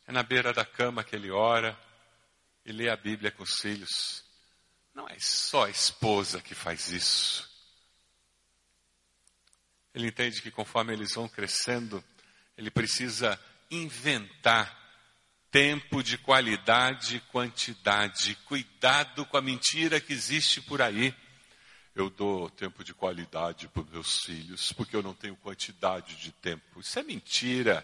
[0.07, 1.77] é na beira da cama que ele ora
[2.65, 4.23] e lê a Bíblia com os filhos.
[4.93, 7.47] Não é só a esposa que faz isso.
[9.93, 12.03] Ele entende que conforme eles vão crescendo,
[12.57, 14.76] ele precisa inventar
[15.57, 18.35] tempo de qualidade quantidade.
[18.45, 21.11] Cuidado com a mentira que existe por aí.
[21.95, 26.31] Eu dou tempo de qualidade para os meus filhos, porque eu não tenho quantidade de
[26.31, 26.79] tempo.
[26.79, 27.83] Isso é mentira.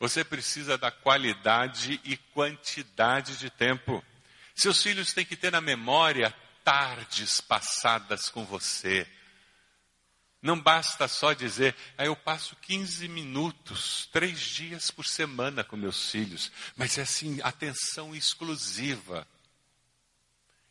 [0.00, 4.04] Você precisa da qualidade e quantidade de tempo.
[4.52, 9.06] Seus filhos têm que ter na memória tardes passadas com você.
[10.46, 16.08] Não basta só dizer, ah, eu passo 15 minutos, três dias por semana com meus
[16.08, 19.26] filhos, mas é assim, atenção exclusiva.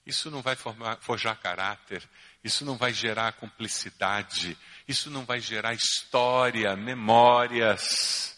[0.05, 2.01] Isso não vai formar, forjar caráter,
[2.41, 4.57] isso não vai gerar cumplicidade,
[4.87, 8.33] isso não vai gerar história, memórias.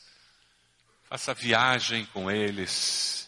[1.04, 3.27] Faça viagem com eles.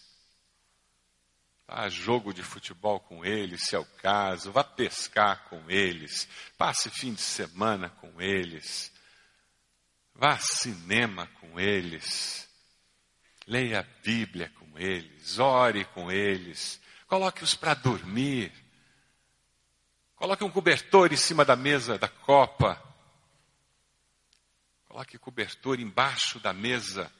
[1.69, 4.51] Vá jogo de futebol com eles, se é o caso.
[4.51, 6.27] Vá pescar com eles.
[6.57, 8.91] Passe fim de semana com eles.
[10.15, 12.49] Vá a cinema com eles.
[13.45, 15.37] Leia a Bíblia com eles.
[15.37, 16.81] Ore com eles.
[17.05, 18.51] Coloque-os para dormir.
[20.15, 22.81] Coloque um cobertor em cima da mesa da copa.
[24.87, 27.13] Coloque cobertor embaixo da mesa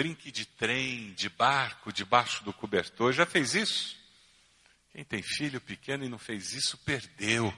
[0.00, 3.12] brinque de trem, de barco, debaixo do cobertor.
[3.12, 3.98] Já fez isso?
[4.92, 7.54] Quem tem filho pequeno e não fez isso, perdeu.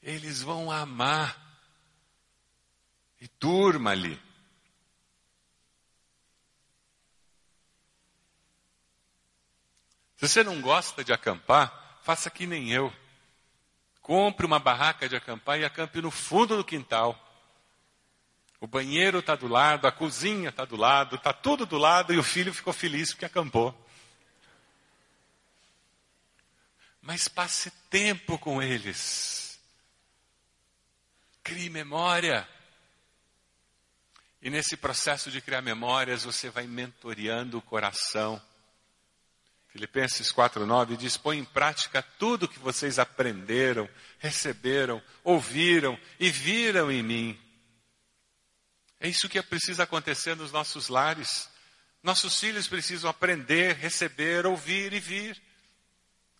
[0.00, 1.36] Eles vão amar.
[3.20, 4.14] E durma ali.
[10.14, 12.94] Se você não gosta de acampar, faça que nem eu.
[14.00, 17.18] Compre uma barraca de acampar e acampe no fundo do quintal.
[18.60, 22.18] O banheiro está do lado, a cozinha está do lado, está tudo do lado e
[22.18, 23.74] o filho ficou feliz porque acampou.
[27.02, 29.60] Mas passe tempo com eles.
[31.42, 32.48] Crie memória.
[34.40, 38.40] E nesse processo de criar memórias, você vai mentoreando o coração.
[39.68, 43.88] Filipenses 4,9 diz: põe em prática tudo que vocês aprenderam,
[44.18, 47.43] receberam, ouviram e viram em mim.
[49.04, 51.50] É isso que precisa acontecer nos nossos lares.
[52.02, 55.38] Nossos filhos precisam aprender, receber, ouvir e vir.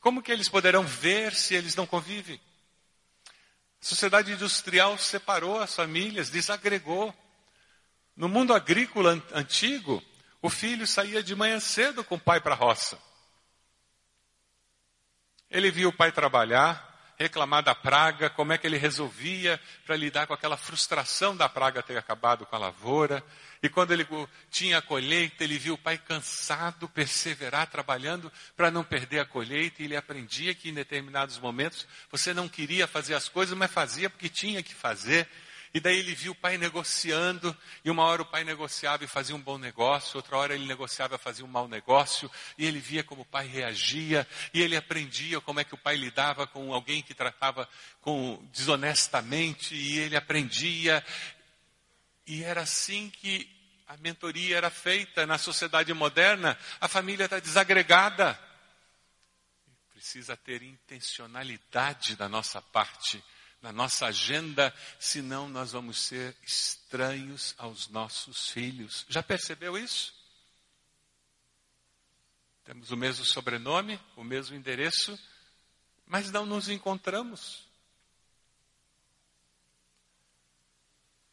[0.01, 2.41] Como que eles poderão ver se eles não convivem?
[3.83, 7.15] A sociedade industrial separou as famílias, desagregou.
[8.17, 10.03] No mundo agrícola antigo,
[10.41, 12.99] o filho saía de manhã cedo com o pai para a roça.
[15.51, 20.27] Ele via o pai trabalhar, reclamar da praga, como é que ele resolvia para lidar
[20.27, 23.25] com aquela frustração da praga ter acabado com a lavoura.
[23.63, 24.07] E quando ele
[24.51, 29.81] tinha a colheita, ele viu o pai cansado, perseverar trabalhando para não perder a colheita,
[29.81, 34.11] e ele aprendia que em determinados momentos você não queria fazer as coisas, mas fazia
[34.11, 35.29] porque tinha que fazer.
[35.75, 39.35] E daí ele viu o pai negociando, e uma hora o pai negociava e fazia
[39.35, 43.03] um bom negócio, outra hora ele negociava e fazia um mau negócio, e ele via
[43.03, 47.03] como o pai reagia, e ele aprendia como é que o pai lidava com alguém
[47.03, 47.69] que tratava
[48.01, 51.05] com desonestamente, e ele aprendia.
[52.25, 53.51] E era assim que
[53.89, 58.39] a mentoria era feita na sociedade moderna, a família está desagregada.
[59.93, 63.21] Precisa ter intencionalidade da nossa parte
[63.65, 69.07] na nossa agenda, senão nós vamos ser estranhos aos nossos filhos.
[69.09, 70.15] Já percebeu isso?
[72.63, 75.19] Temos o mesmo sobrenome, o mesmo endereço,
[76.05, 77.67] mas não nos encontramos.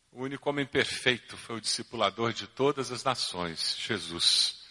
[0.10, 4.64] O único homem perfeito foi o discipulador de todas as nações, Jesus.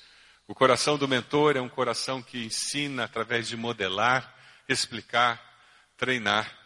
[0.49, 4.35] O coração do mentor é um coração que ensina através de modelar,
[4.67, 5.39] explicar,
[5.99, 6.60] treinar.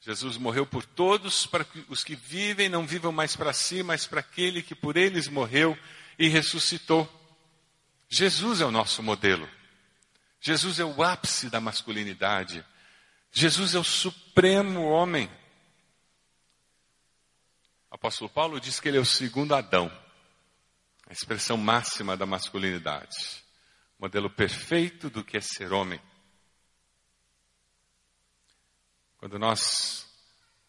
[0.00, 4.06] Jesus morreu por todos, para que os que vivem não vivam mais para si, mas
[4.06, 5.78] para aquele que por eles morreu
[6.18, 7.08] e ressuscitou.
[8.08, 9.48] Jesus é o nosso modelo.
[10.40, 12.64] Jesus é o ápice da masculinidade.
[13.30, 15.30] Jesus é o supremo homem.
[17.90, 19.92] O apóstolo Paulo diz que ele é o segundo Adão,
[21.06, 23.44] a expressão máxima da masculinidade,
[23.98, 26.00] modelo perfeito do que é ser homem.
[29.20, 30.06] Quando nós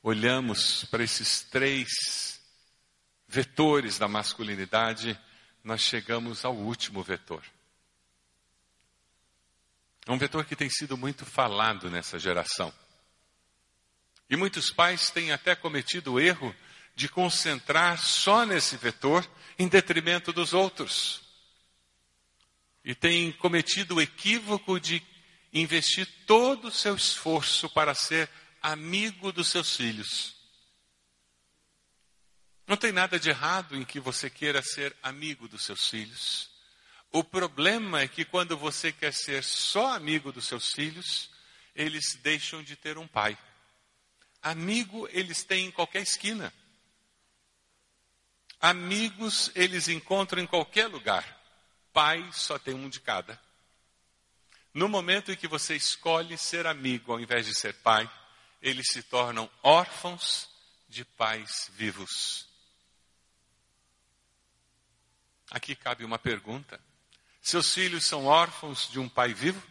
[0.04, 1.88] olhamos para esses três
[3.26, 5.18] vetores da masculinidade,
[5.64, 7.42] nós chegamos ao último vetor.
[10.06, 12.74] É um vetor que tem sido muito falado nessa geração.
[14.30, 16.54] E muitos pais têm até cometido o erro
[16.94, 19.26] de concentrar só nesse vetor
[19.58, 21.22] em detrimento dos outros.
[22.84, 25.00] E têm cometido o equívoco de
[25.54, 28.30] investir todo o seu esforço para ser
[28.62, 30.36] amigo dos seus filhos.
[32.68, 36.50] Não tem nada de errado em que você queira ser amigo dos seus filhos.
[37.12, 41.30] O problema é que quando você quer ser só amigo dos seus filhos,
[41.76, 43.38] eles deixam de ter um pai.
[44.42, 46.54] Amigo eles têm em qualquer esquina.
[48.62, 51.26] Amigos eles encontram em qualquer lugar.
[51.92, 53.38] Pai só tem um de cada.
[54.74, 58.10] No momento em que você escolhe ser amigo ao invés de ser pai,
[58.62, 60.50] eles se tornam órfãos
[60.88, 62.48] de pais vivos.
[65.50, 66.80] Aqui cabe uma pergunta.
[67.42, 69.62] Seus filhos são órfãos de um pai vivo?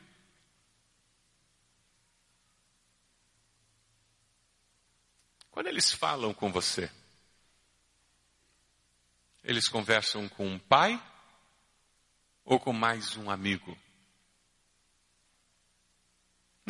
[5.50, 6.90] Quando eles falam com você,
[9.42, 11.02] eles conversam com um pai
[12.44, 13.76] ou com mais um amigo?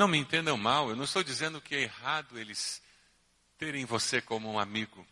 [0.00, 2.80] Não me entendam mal, eu não estou dizendo que é errado eles
[3.58, 5.06] terem você como um amigo,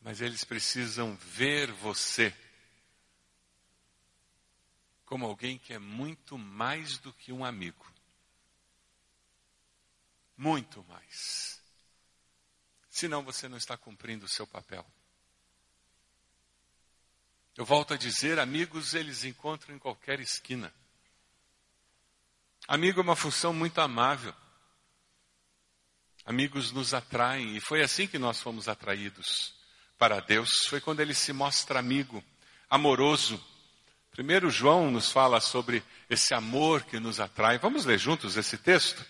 [0.00, 2.36] mas eles precisam ver você
[5.06, 7.86] como alguém que é muito mais do que um amigo.
[10.36, 11.62] Muito mais.
[12.90, 14.84] Senão você não está cumprindo o seu papel.
[17.56, 20.74] Eu volto a dizer, amigos eles encontram em qualquer esquina.
[22.68, 24.32] Amigo é uma função muito amável.
[26.24, 29.54] Amigos nos atraem e foi assim que nós fomos atraídos
[29.98, 30.66] para Deus.
[30.68, 32.22] Foi quando ele se mostra amigo,
[32.70, 33.42] amoroso,
[34.18, 37.56] Primeiro João nos fala sobre esse amor que nos atrai.
[37.56, 39.06] Vamos ler juntos esse texto?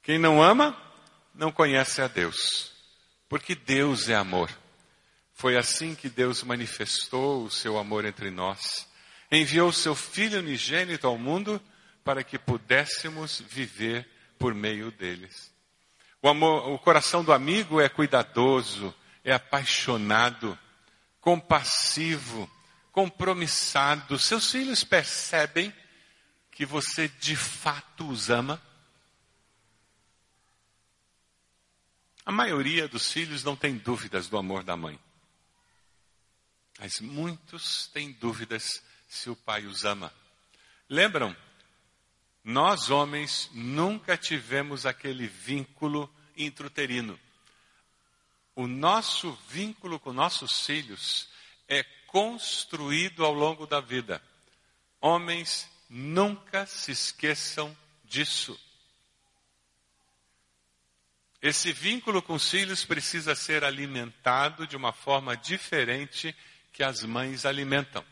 [0.00, 0.80] Quem não ama,
[1.34, 2.70] não conhece a Deus,
[3.28, 4.48] porque Deus é amor.
[5.34, 8.86] Foi assim que Deus manifestou o seu amor entre nós.
[9.28, 11.60] Enviou o seu Filho unigênito ao mundo
[12.08, 15.52] para que pudéssemos viver por meio deles.
[16.22, 20.58] O, amor, o coração do amigo é cuidadoso, é apaixonado,
[21.20, 22.50] compassivo,
[22.92, 25.70] compromissado, seus filhos percebem
[26.50, 28.58] que você de fato os ama?
[32.24, 34.98] A maioria dos filhos não tem dúvidas do amor da mãe.
[36.78, 40.10] Mas muitos têm dúvidas se o pai os ama.
[40.88, 41.36] Lembram?
[42.48, 47.20] Nós homens nunca tivemos aquele vínculo intrauterino.
[48.56, 51.28] O nosso vínculo com nossos filhos
[51.68, 54.22] é construído ao longo da vida.
[54.98, 58.58] Homens, nunca se esqueçam disso.
[61.42, 66.34] Esse vínculo com os filhos precisa ser alimentado de uma forma diferente
[66.72, 68.02] que as mães alimentam.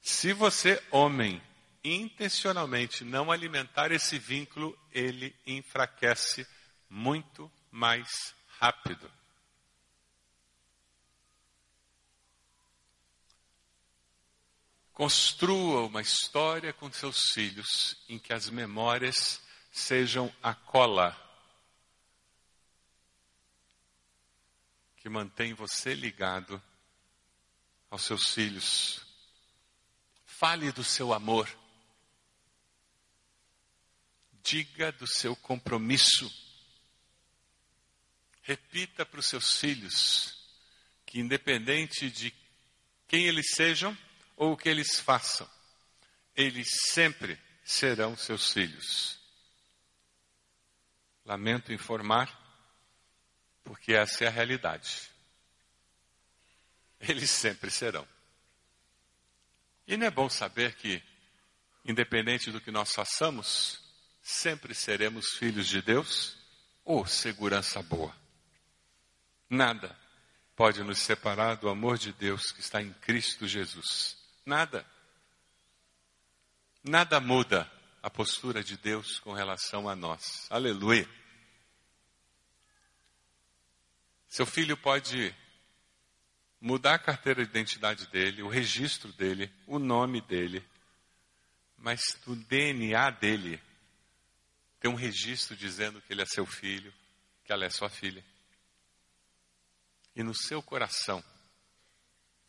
[0.00, 1.40] Se você, homem,
[1.84, 6.46] intencionalmente não alimentar esse vínculo, ele enfraquece
[6.88, 9.10] muito mais rápido.
[14.92, 21.16] Construa uma história com seus filhos em que as memórias sejam a cola
[24.96, 26.60] que mantém você ligado
[27.90, 29.00] aos seus filhos.
[30.26, 31.48] Fale do seu amor.
[34.48, 36.32] Diga do seu compromisso.
[38.40, 40.42] Repita para os seus filhos
[41.04, 42.32] que, independente de
[43.06, 43.96] quem eles sejam,
[44.36, 45.46] ou o que eles façam,
[46.34, 49.18] eles sempre serão seus filhos.
[51.26, 52.32] Lamento informar,
[53.62, 55.10] porque essa é a realidade.
[56.98, 58.08] Eles sempre serão.
[59.86, 61.02] E não é bom saber que,
[61.84, 63.87] independente do que nós façamos,
[64.28, 66.36] sempre seremos filhos de Deus?
[66.84, 68.14] Ou segurança boa.
[69.48, 69.98] Nada
[70.54, 74.18] pode nos separar do amor de Deus que está em Cristo Jesus.
[74.44, 74.86] Nada.
[76.84, 77.70] Nada muda
[78.02, 80.46] a postura de Deus com relação a nós.
[80.50, 81.08] Aleluia.
[84.28, 85.34] Seu filho pode
[86.60, 90.62] mudar a carteira de identidade dele, o registro dele, o nome dele,
[91.78, 93.67] mas o DNA dele
[94.80, 96.92] tem um registro dizendo que ele é seu filho,
[97.44, 98.24] que ela é sua filha.
[100.14, 101.22] E no seu coração,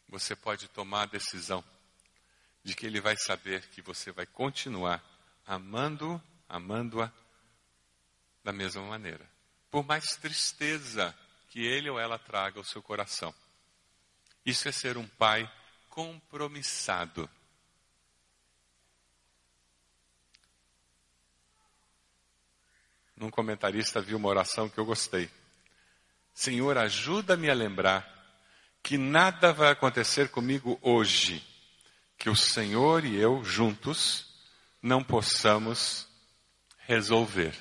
[0.08, 1.64] você pode tomar a decisão
[2.64, 5.04] de que ele vai saber que você vai continuar
[5.46, 7.12] amando, amando-a
[8.44, 9.28] da mesma maneira.
[9.72, 11.16] Por mais tristeza
[11.50, 13.34] que ele ou ela traga ao seu coração.
[14.46, 15.52] Isso é ser um pai
[15.90, 17.30] compromissado.
[23.20, 25.30] Num comentarista vi uma oração que eu gostei.
[26.34, 28.08] Senhor, ajuda-me a lembrar
[28.82, 31.46] que nada vai acontecer comigo hoje
[32.18, 34.26] que o Senhor e eu juntos
[34.82, 36.08] não possamos
[36.88, 37.54] resolver.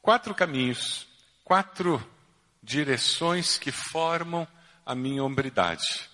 [0.00, 1.08] Quatro caminhos,
[1.42, 2.00] quatro
[2.62, 4.46] direções que formam
[4.86, 6.08] a minha hombridade.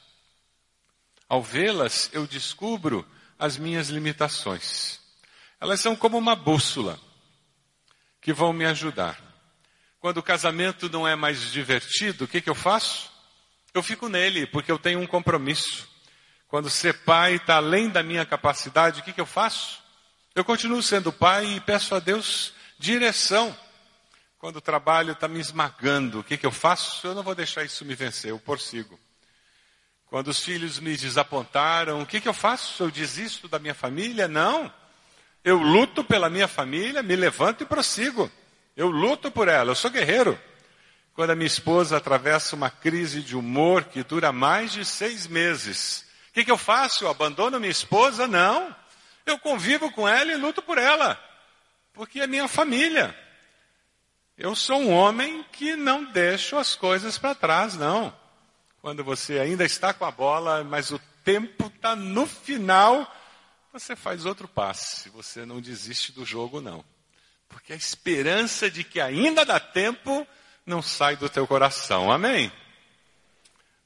[1.28, 3.06] Ao vê-las, eu descubro
[3.38, 4.98] as minhas limitações.
[5.60, 6.98] Elas são como uma bússola
[8.20, 9.18] que vão me ajudar.
[9.98, 13.10] Quando o casamento não é mais divertido, o que, que eu faço?
[13.72, 15.88] Eu fico nele, porque eu tenho um compromisso.
[16.48, 19.80] Quando ser pai está além da minha capacidade, o que, que eu faço?
[20.34, 23.56] Eu continuo sendo pai e peço a Deus direção.
[24.38, 27.06] Quando o trabalho está me esmagando, o que, que eu faço?
[27.06, 28.98] Eu não vou deixar isso me vencer, eu prossigo.
[30.06, 32.82] Quando os filhos me desapontaram, o que, que eu faço?
[32.82, 34.26] Eu desisto da minha família?
[34.26, 34.72] Não.
[35.44, 38.30] Eu luto pela minha família, me levanto e prossigo.
[38.76, 40.38] Eu luto por ela, eu sou guerreiro.
[41.14, 46.06] Quando a minha esposa atravessa uma crise de humor que dura mais de seis meses,
[46.30, 47.04] o que, que eu faço?
[47.04, 48.26] Eu abandono minha esposa?
[48.26, 48.74] Não.
[49.26, 51.18] Eu convivo com ela e luto por ela,
[51.92, 53.14] porque é minha família.
[54.36, 58.14] Eu sou um homem que não deixo as coisas para trás, não.
[58.80, 63.06] Quando você ainda está com a bola, mas o tempo está no final,
[63.72, 65.08] você faz outro passe.
[65.10, 66.84] Você não desiste do jogo, não.
[67.48, 70.26] Porque a esperança de que ainda dá tempo
[70.64, 72.10] não sai do teu coração.
[72.10, 72.52] Amém?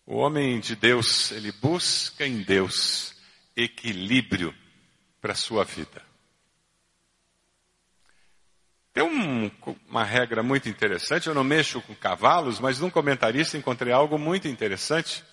[0.07, 3.15] O homem de Deus, ele busca em Deus
[3.57, 4.55] equilíbrio
[5.21, 6.03] para a sua vida.
[8.93, 9.51] Tem um,
[9.89, 14.47] uma regra muito interessante, eu não mexo com cavalos, mas num comentarista encontrei algo muito
[14.47, 15.25] interessante,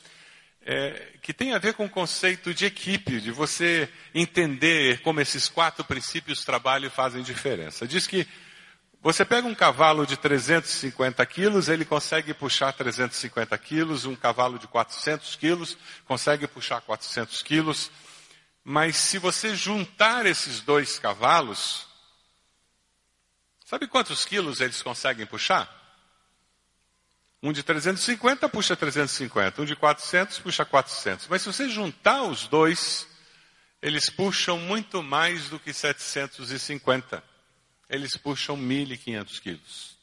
[0.64, 5.50] é, que tem a ver com o conceito de equipe, de você entender como esses
[5.50, 7.88] quatro princípios trabalho fazem diferença.
[7.88, 8.28] Diz que
[9.02, 14.68] você pega um cavalo de 350 quilos, ele consegue puxar 350 quilos, um cavalo de
[14.68, 17.90] 400 quilos consegue puxar 400 quilos,
[18.64, 21.88] mas se você juntar esses dois cavalos,
[23.66, 25.81] sabe quantos quilos eles conseguem puxar?
[27.42, 31.28] Um de 350 puxa 350, um de 400 puxa 400.
[31.28, 33.08] Mas se você juntar os dois,
[33.82, 37.32] eles puxam muito mais do que 750
[37.92, 39.98] eles puxam 1.500 quilos.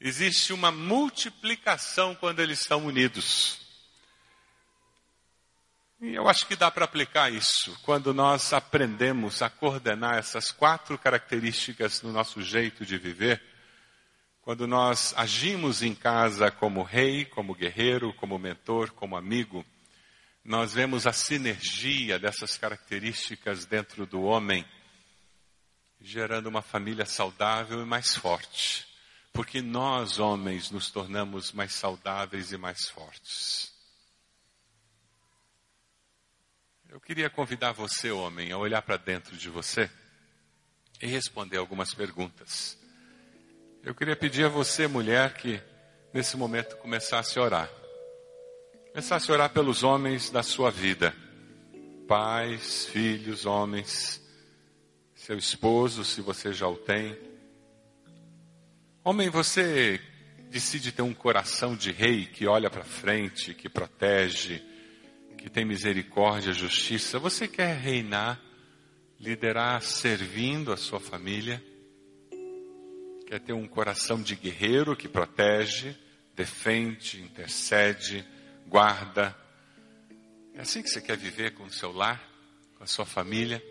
[0.00, 3.60] Existe uma multiplicação quando eles estão unidos.
[6.00, 10.98] E eu acho que dá para aplicar isso quando nós aprendemos a coordenar essas quatro
[10.98, 13.40] características no nosso jeito de viver.
[14.42, 19.64] Quando nós agimos em casa como rei, como guerreiro, como mentor, como amigo,
[20.44, 24.64] nós vemos a sinergia dessas características dentro do homem
[26.00, 28.86] gerando uma família saudável e mais forte.
[29.32, 33.72] Porque nós, homens, nos tornamos mais saudáveis e mais fortes.
[36.88, 39.88] Eu queria convidar você, homem, a olhar para dentro de você
[41.00, 42.79] e responder algumas perguntas.
[43.82, 45.60] Eu queria pedir a você, mulher, que
[46.12, 47.70] nesse momento começasse a orar.
[48.92, 51.14] Começasse a orar pelos homens da sua vida.
[52.06, 54.20] Pais, filhos, homens
[55.14, 57.16] seu esposo, se você já o tem.
[59.04, 60.00] Homem, você
[60.50, 64.62] decide ter um coração de rei que olha para frente, que protege,
[65.38, 67.18] que tem misericórdia, justiça.
[67.18, 68.40] Você quer reinar,
[69.18, 71.62] liderar servindo a sua família?
[73.30, 75.96] Quer ter um coração de guerreiro que protege,
[76.34, 78.26] defende, intercede,
[78.66, 79.36] guarda?
[80.52, 82.20] É assim que você quer viver com o seu lar,
[82.76, 83.62] com a sua família?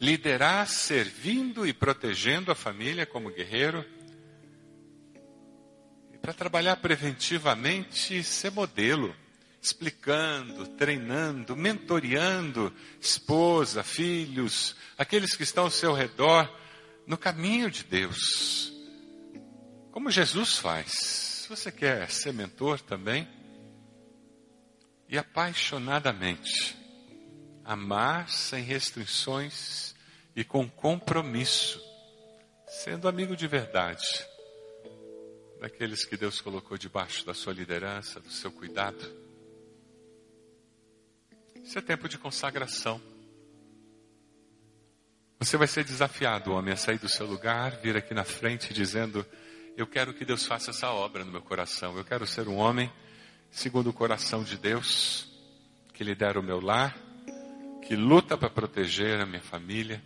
[0.00, 3.84] liderar servindo e protegendo a família como guerreiro,
[6.10, 9.14] e para trabalhar preventivamente, ser modelo,
[9.60, 16.50] explicando, treinando, mentoreando esposa, filhos, aqueles que estão ao seu redor,
[17.10, 18.72] no caminho de Deus,
[19.90, 20.92] como Jesus faz.
[20.92, 23.28] Se você quer ser mentor também,
[25.08, 26.78] e apaixonadamente,
[27.64, 29.92] amar sem restrições,
[30.36, 31.82] e com compromisso,
[32.68, 34.24] sendo amigo de verdade,
[35.60, 39.04] daqueles que Deus colocou debaixo da sua liderança, do seu cuidado.
[41.56, 43.02] Isso é tempo de consagração.
[45.40, 49.24] Você vai ser desafiado, homem, a sair do seu lugar, vir aqui na frente dizendo:
[49.74, 51.96] Eu quero que Deus faça essa obra no meu coração.
[51.96, 52.92] Eu quero ser um homem
[53.50, 55.26] segundo o coração de Deus,
[55.94, 56.94] que lidera o meu lar,
[57.86, 60.02] que luta para proteger a minha família,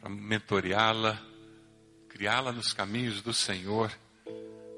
[0.00, 1.22] para mentoreá-la,
[2.08, 3.92] criá-la nos caminhos do Senhor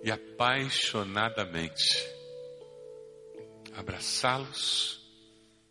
[0.02, 2.04] e apaixonadamente
[3.76, 5.00] abraçá-los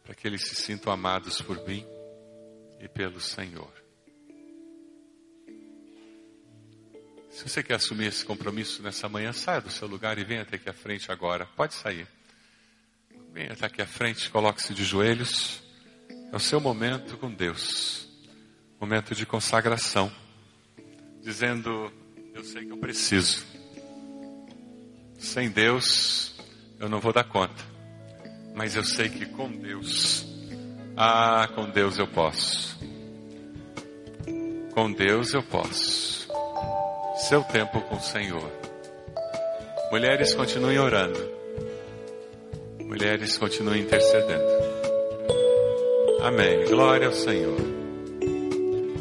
[0.01, 1.85] para que eles se sintam amados por mim
[2.79, 3.71] e pelo Senhor.
[7.29, 10.55] Se você quer assumir esse compromisso nessa manhã, saia do seu lugar e venha até
[10.55, 11.45] aqui à frente agora.
[11.55, 12.07] Pode sair.
[13.31, 15.61] Venha até aqui à frente, coloque-se de joelhos.
[16.31, 18.07] É o seu momento com Deus.
[18.79, 20.11] Momento de consagração.
[21.21, 21.93] Dizendo,
[22.33, 23.45] eu sei que eu preciso.
[25.17, 26.35] Sem Deus,
[26.79, 27.63] eu não vou dar conta.
[28.55, 30.25] Mas eu sei que com Deus,
[31.01, 32.77] ah, com Deus eu posso.
[34.73, 36.27] Com Deus eu posso.
[37.15, 38.51] Seu tempo com o Senhor.
[39.91, 41.17] Mulheres continuem orando.
[42.83, 44.43] Mulheres continuem intercedendo.
[46.21, 46.65] Amém.
[46.65, 47.57] Glória ao Senhor.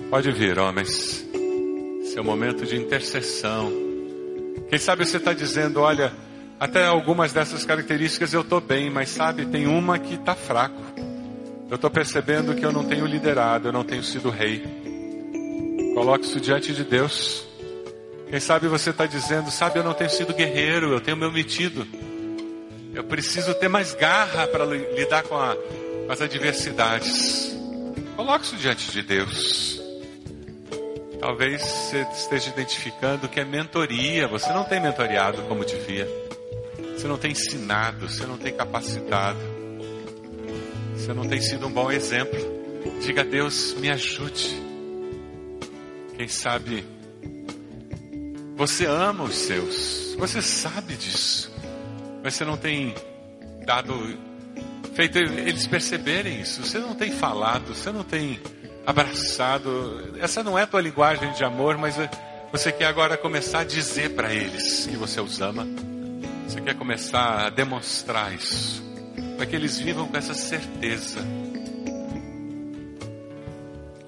[0.08, 1.26] Pode vir, homens.
[2.14, 3.72] Seu momento de intercessão.
[4.70, 6.12] Quem sabe você está dizendo, olha,
[6.60, 10.87] até algumas dessas características eu estou bem, mas sabe, tem uma que está fraco.
[11.68, 14.64] Eu estou percebendo que eu não tenho liderado, eu não tenho sido rei.
[15.94, 17.46] Coloque isso diante de Deus.
[18.30, 21.86] Quem sabe você está dizendo, sabe, eu não tenho sido guerreiro, eu tenho me omitido.
[22.94, 27.54] Eu preciso ter mais garra para lidar com, a, com as adversidades.
[28.16, 29.80] Coloque isso diante de Deus.
[31.20, 34.26] Talvez você esteja identificando que é mentoria.
[34.26, 36.08] Você não tem mentoriado como devia.
[36.96, 39.57] Você não tem ensinado, você não tem capacitado.
[41.08, 42.38] Você não tem sido um bom exemplo.
[43.00, 44.60] Diga a Deus, me ajude.
[46.14, 46.84] Quem sabe
[48.54, 51.50] você ama os seus, você sabe disso,
[52.22, 52.94] mas você não tem
[53.64, 54.18] dado,
[54.92, 56.62] feito eles perceberem isso.
[56.62, 58.38] Você não tem falado, você não tem
[58.84, 60.14] abraçado.
[60.20, 61.94] Essa não é a tua linguagem de amor, mas
[62.52, 65.66] você quer agora começar a dizer para eles que você os ama.
[66.46, 68.87] Você quer começar a demonstrar isso
[69.38, 71.20] para que eles vivam com essa certeza.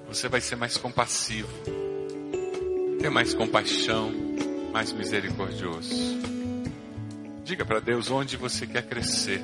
[0.09, 1.47] Você vai ser mais compassivo,
[2.99, 4.11] ter mais compaixão,
[4.73, 6.19] mais misericordioso.
[7.45, 9.41] Diga para Deus onde você quer crescer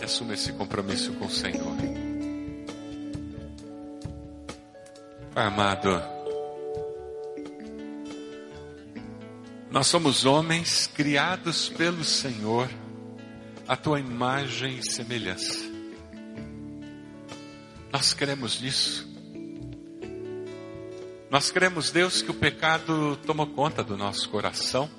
[0.00, 1.76] e assuma esse compromisso com o Senhor.
[5.34, 6.02] Pai amado,
[9.70, 12.66] nós somos homens criados pelo Senhor
[13.68, 15.58] a tua imagem e semelhança.
[17.92, 19.06] Nós cremos nisso.
[21.30, 24.90] Nós cremos, Deus, que o pecado tomou conta do nosso coração.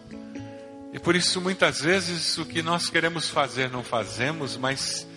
[0.93, 5.07] E por isso, muitas vezes, o que nós queremos fazer não fazemos, mas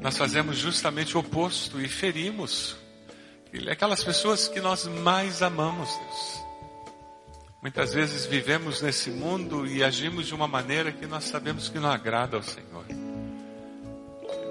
[0.00, 2.76] nós fazemos justamente o oposto e ferimos
[3.68, 6.45] aquelas pessoas que nós mais amamos, Deus.
[7.66, 11.90] Muitas vezes vivemos nesse mundo e agimos de uma maneira que nós sabemos que não
[11.90, 12.84] agrada ao Senhor.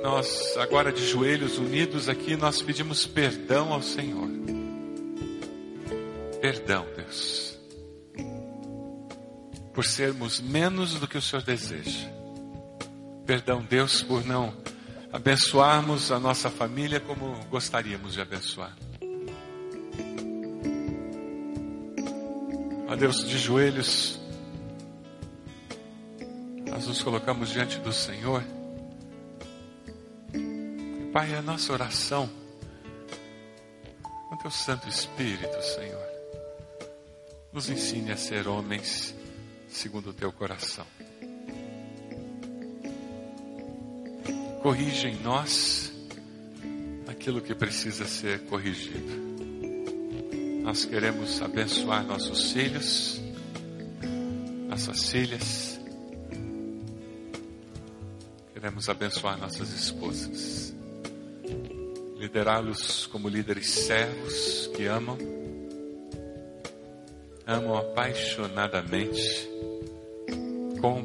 [0.04, 4.28] Nós, agora de joelhos unidos aqui, nós pedimos perdão ao Senhor.
[6.42, 7.58] Perdão, Deus.
[9.74, 12.10] Por sermos menos do que o Senhor deseja.
[13.26, 14.54] Perdão, Deus, por não
[15.14, 18.76] abençoarmos a nossa família como gostaríamos de abençoar.
[22.88, 24.20] Ó Deus, de joelhos,
[26.70, 28.44] nós nos colocamos diante do Senhor.
[31.12, 32.30] Pai, a nossa oração,
[34.30, 36.06] com Teu Santo Espírito, Senhor,
[37.52, 39.16] nos ensine a ser homens
[39.68, 40.86] segundo o Teu coração.
[44.62, 45.92] Corrige em nós
[47.08, 49.25] aquilo que precisa ser corrigido.
[50.66, 53.22] Nós queremos abençoar nossos filhos,
[54.68, 55.80] nossas filhas.
[58.52, 60.74] Queremos abençoar nossas esposas.
[62.18, 65.20] Liderá-los como líderes servos que amam,
[67.46, 69.48] amam apaixonadamente,
[70.82, 71.04] com,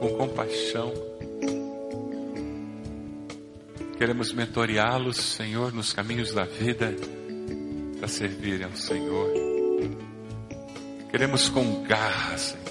[0.00, 0.92] com compaixão.
[3.96, 6.92] Queremos mentoreá-los, Senhor, nos caminhos da vida
[8.00, 9.30] para servirem ao Senhor.
[11.10, 12.64] Queremos com garra, Senhor,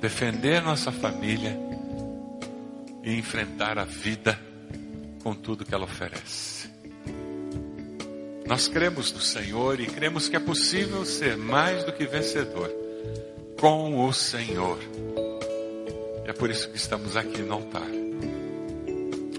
[0.00, 1.54] defender nossa família
[3.04, 4.40] e enfrentar a vida
[5.22, 6.70] com tudo que ela oferece.
[8.46, 12.72] Nós cremos no Senhor e cremos que é possível ser mais do que vencedor
[13.60, 14.78] com o Senhor.
[16.24, 17.88] É por isso que estamos aqui no altar.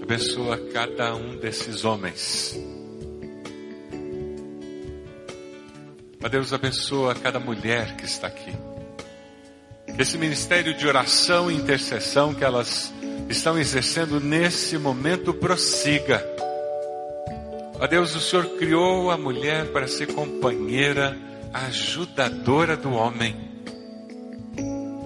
[0.00, 2.56] Abençoa cada um desses homens.
[6.22, 8.52] Ó Deus, abençoa cada mulher que está aqui.
[9.98, 12.92] Esse ministério de oração e intercessão que elas
[13.28, 16.22] estão exercendo nesse momento prossiga.
[17.80, 21.16] Ó Deus, o Senhor criou a mulher para ser companheira,
[21.54, 23.34] ajudadora do homem.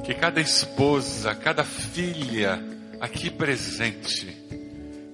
[0.05, 2.61] Que cada esposa, cada filha
[3.01, 4.37] aqui presente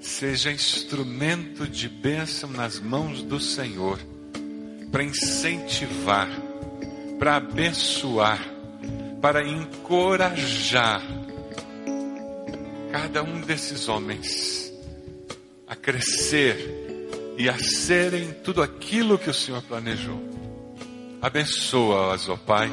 [0.00, 3.98] seja instrumento de bênção nas mãos do Senhor,
[4.90, 6.28] para incentivar,
[7.18, 8.40] para abençoar,
[9.20, 11.02] para encorajar
[12.90, 14.72] cada um desses homens
[15.66, 16.80] a crescer
[17.38, 20.20] e a serem tudo aquilo que o Senhor planejou.
[21.22, 22.70] Abençoa-as, ó Pai.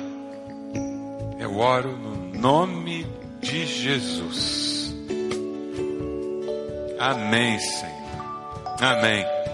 [1.39, 3.05] Eu oro no nome
[3.39, 4.95] de Jesus.
[6.99, 7.97] Amém, Senhor.
[8.81, 9.36] Amém.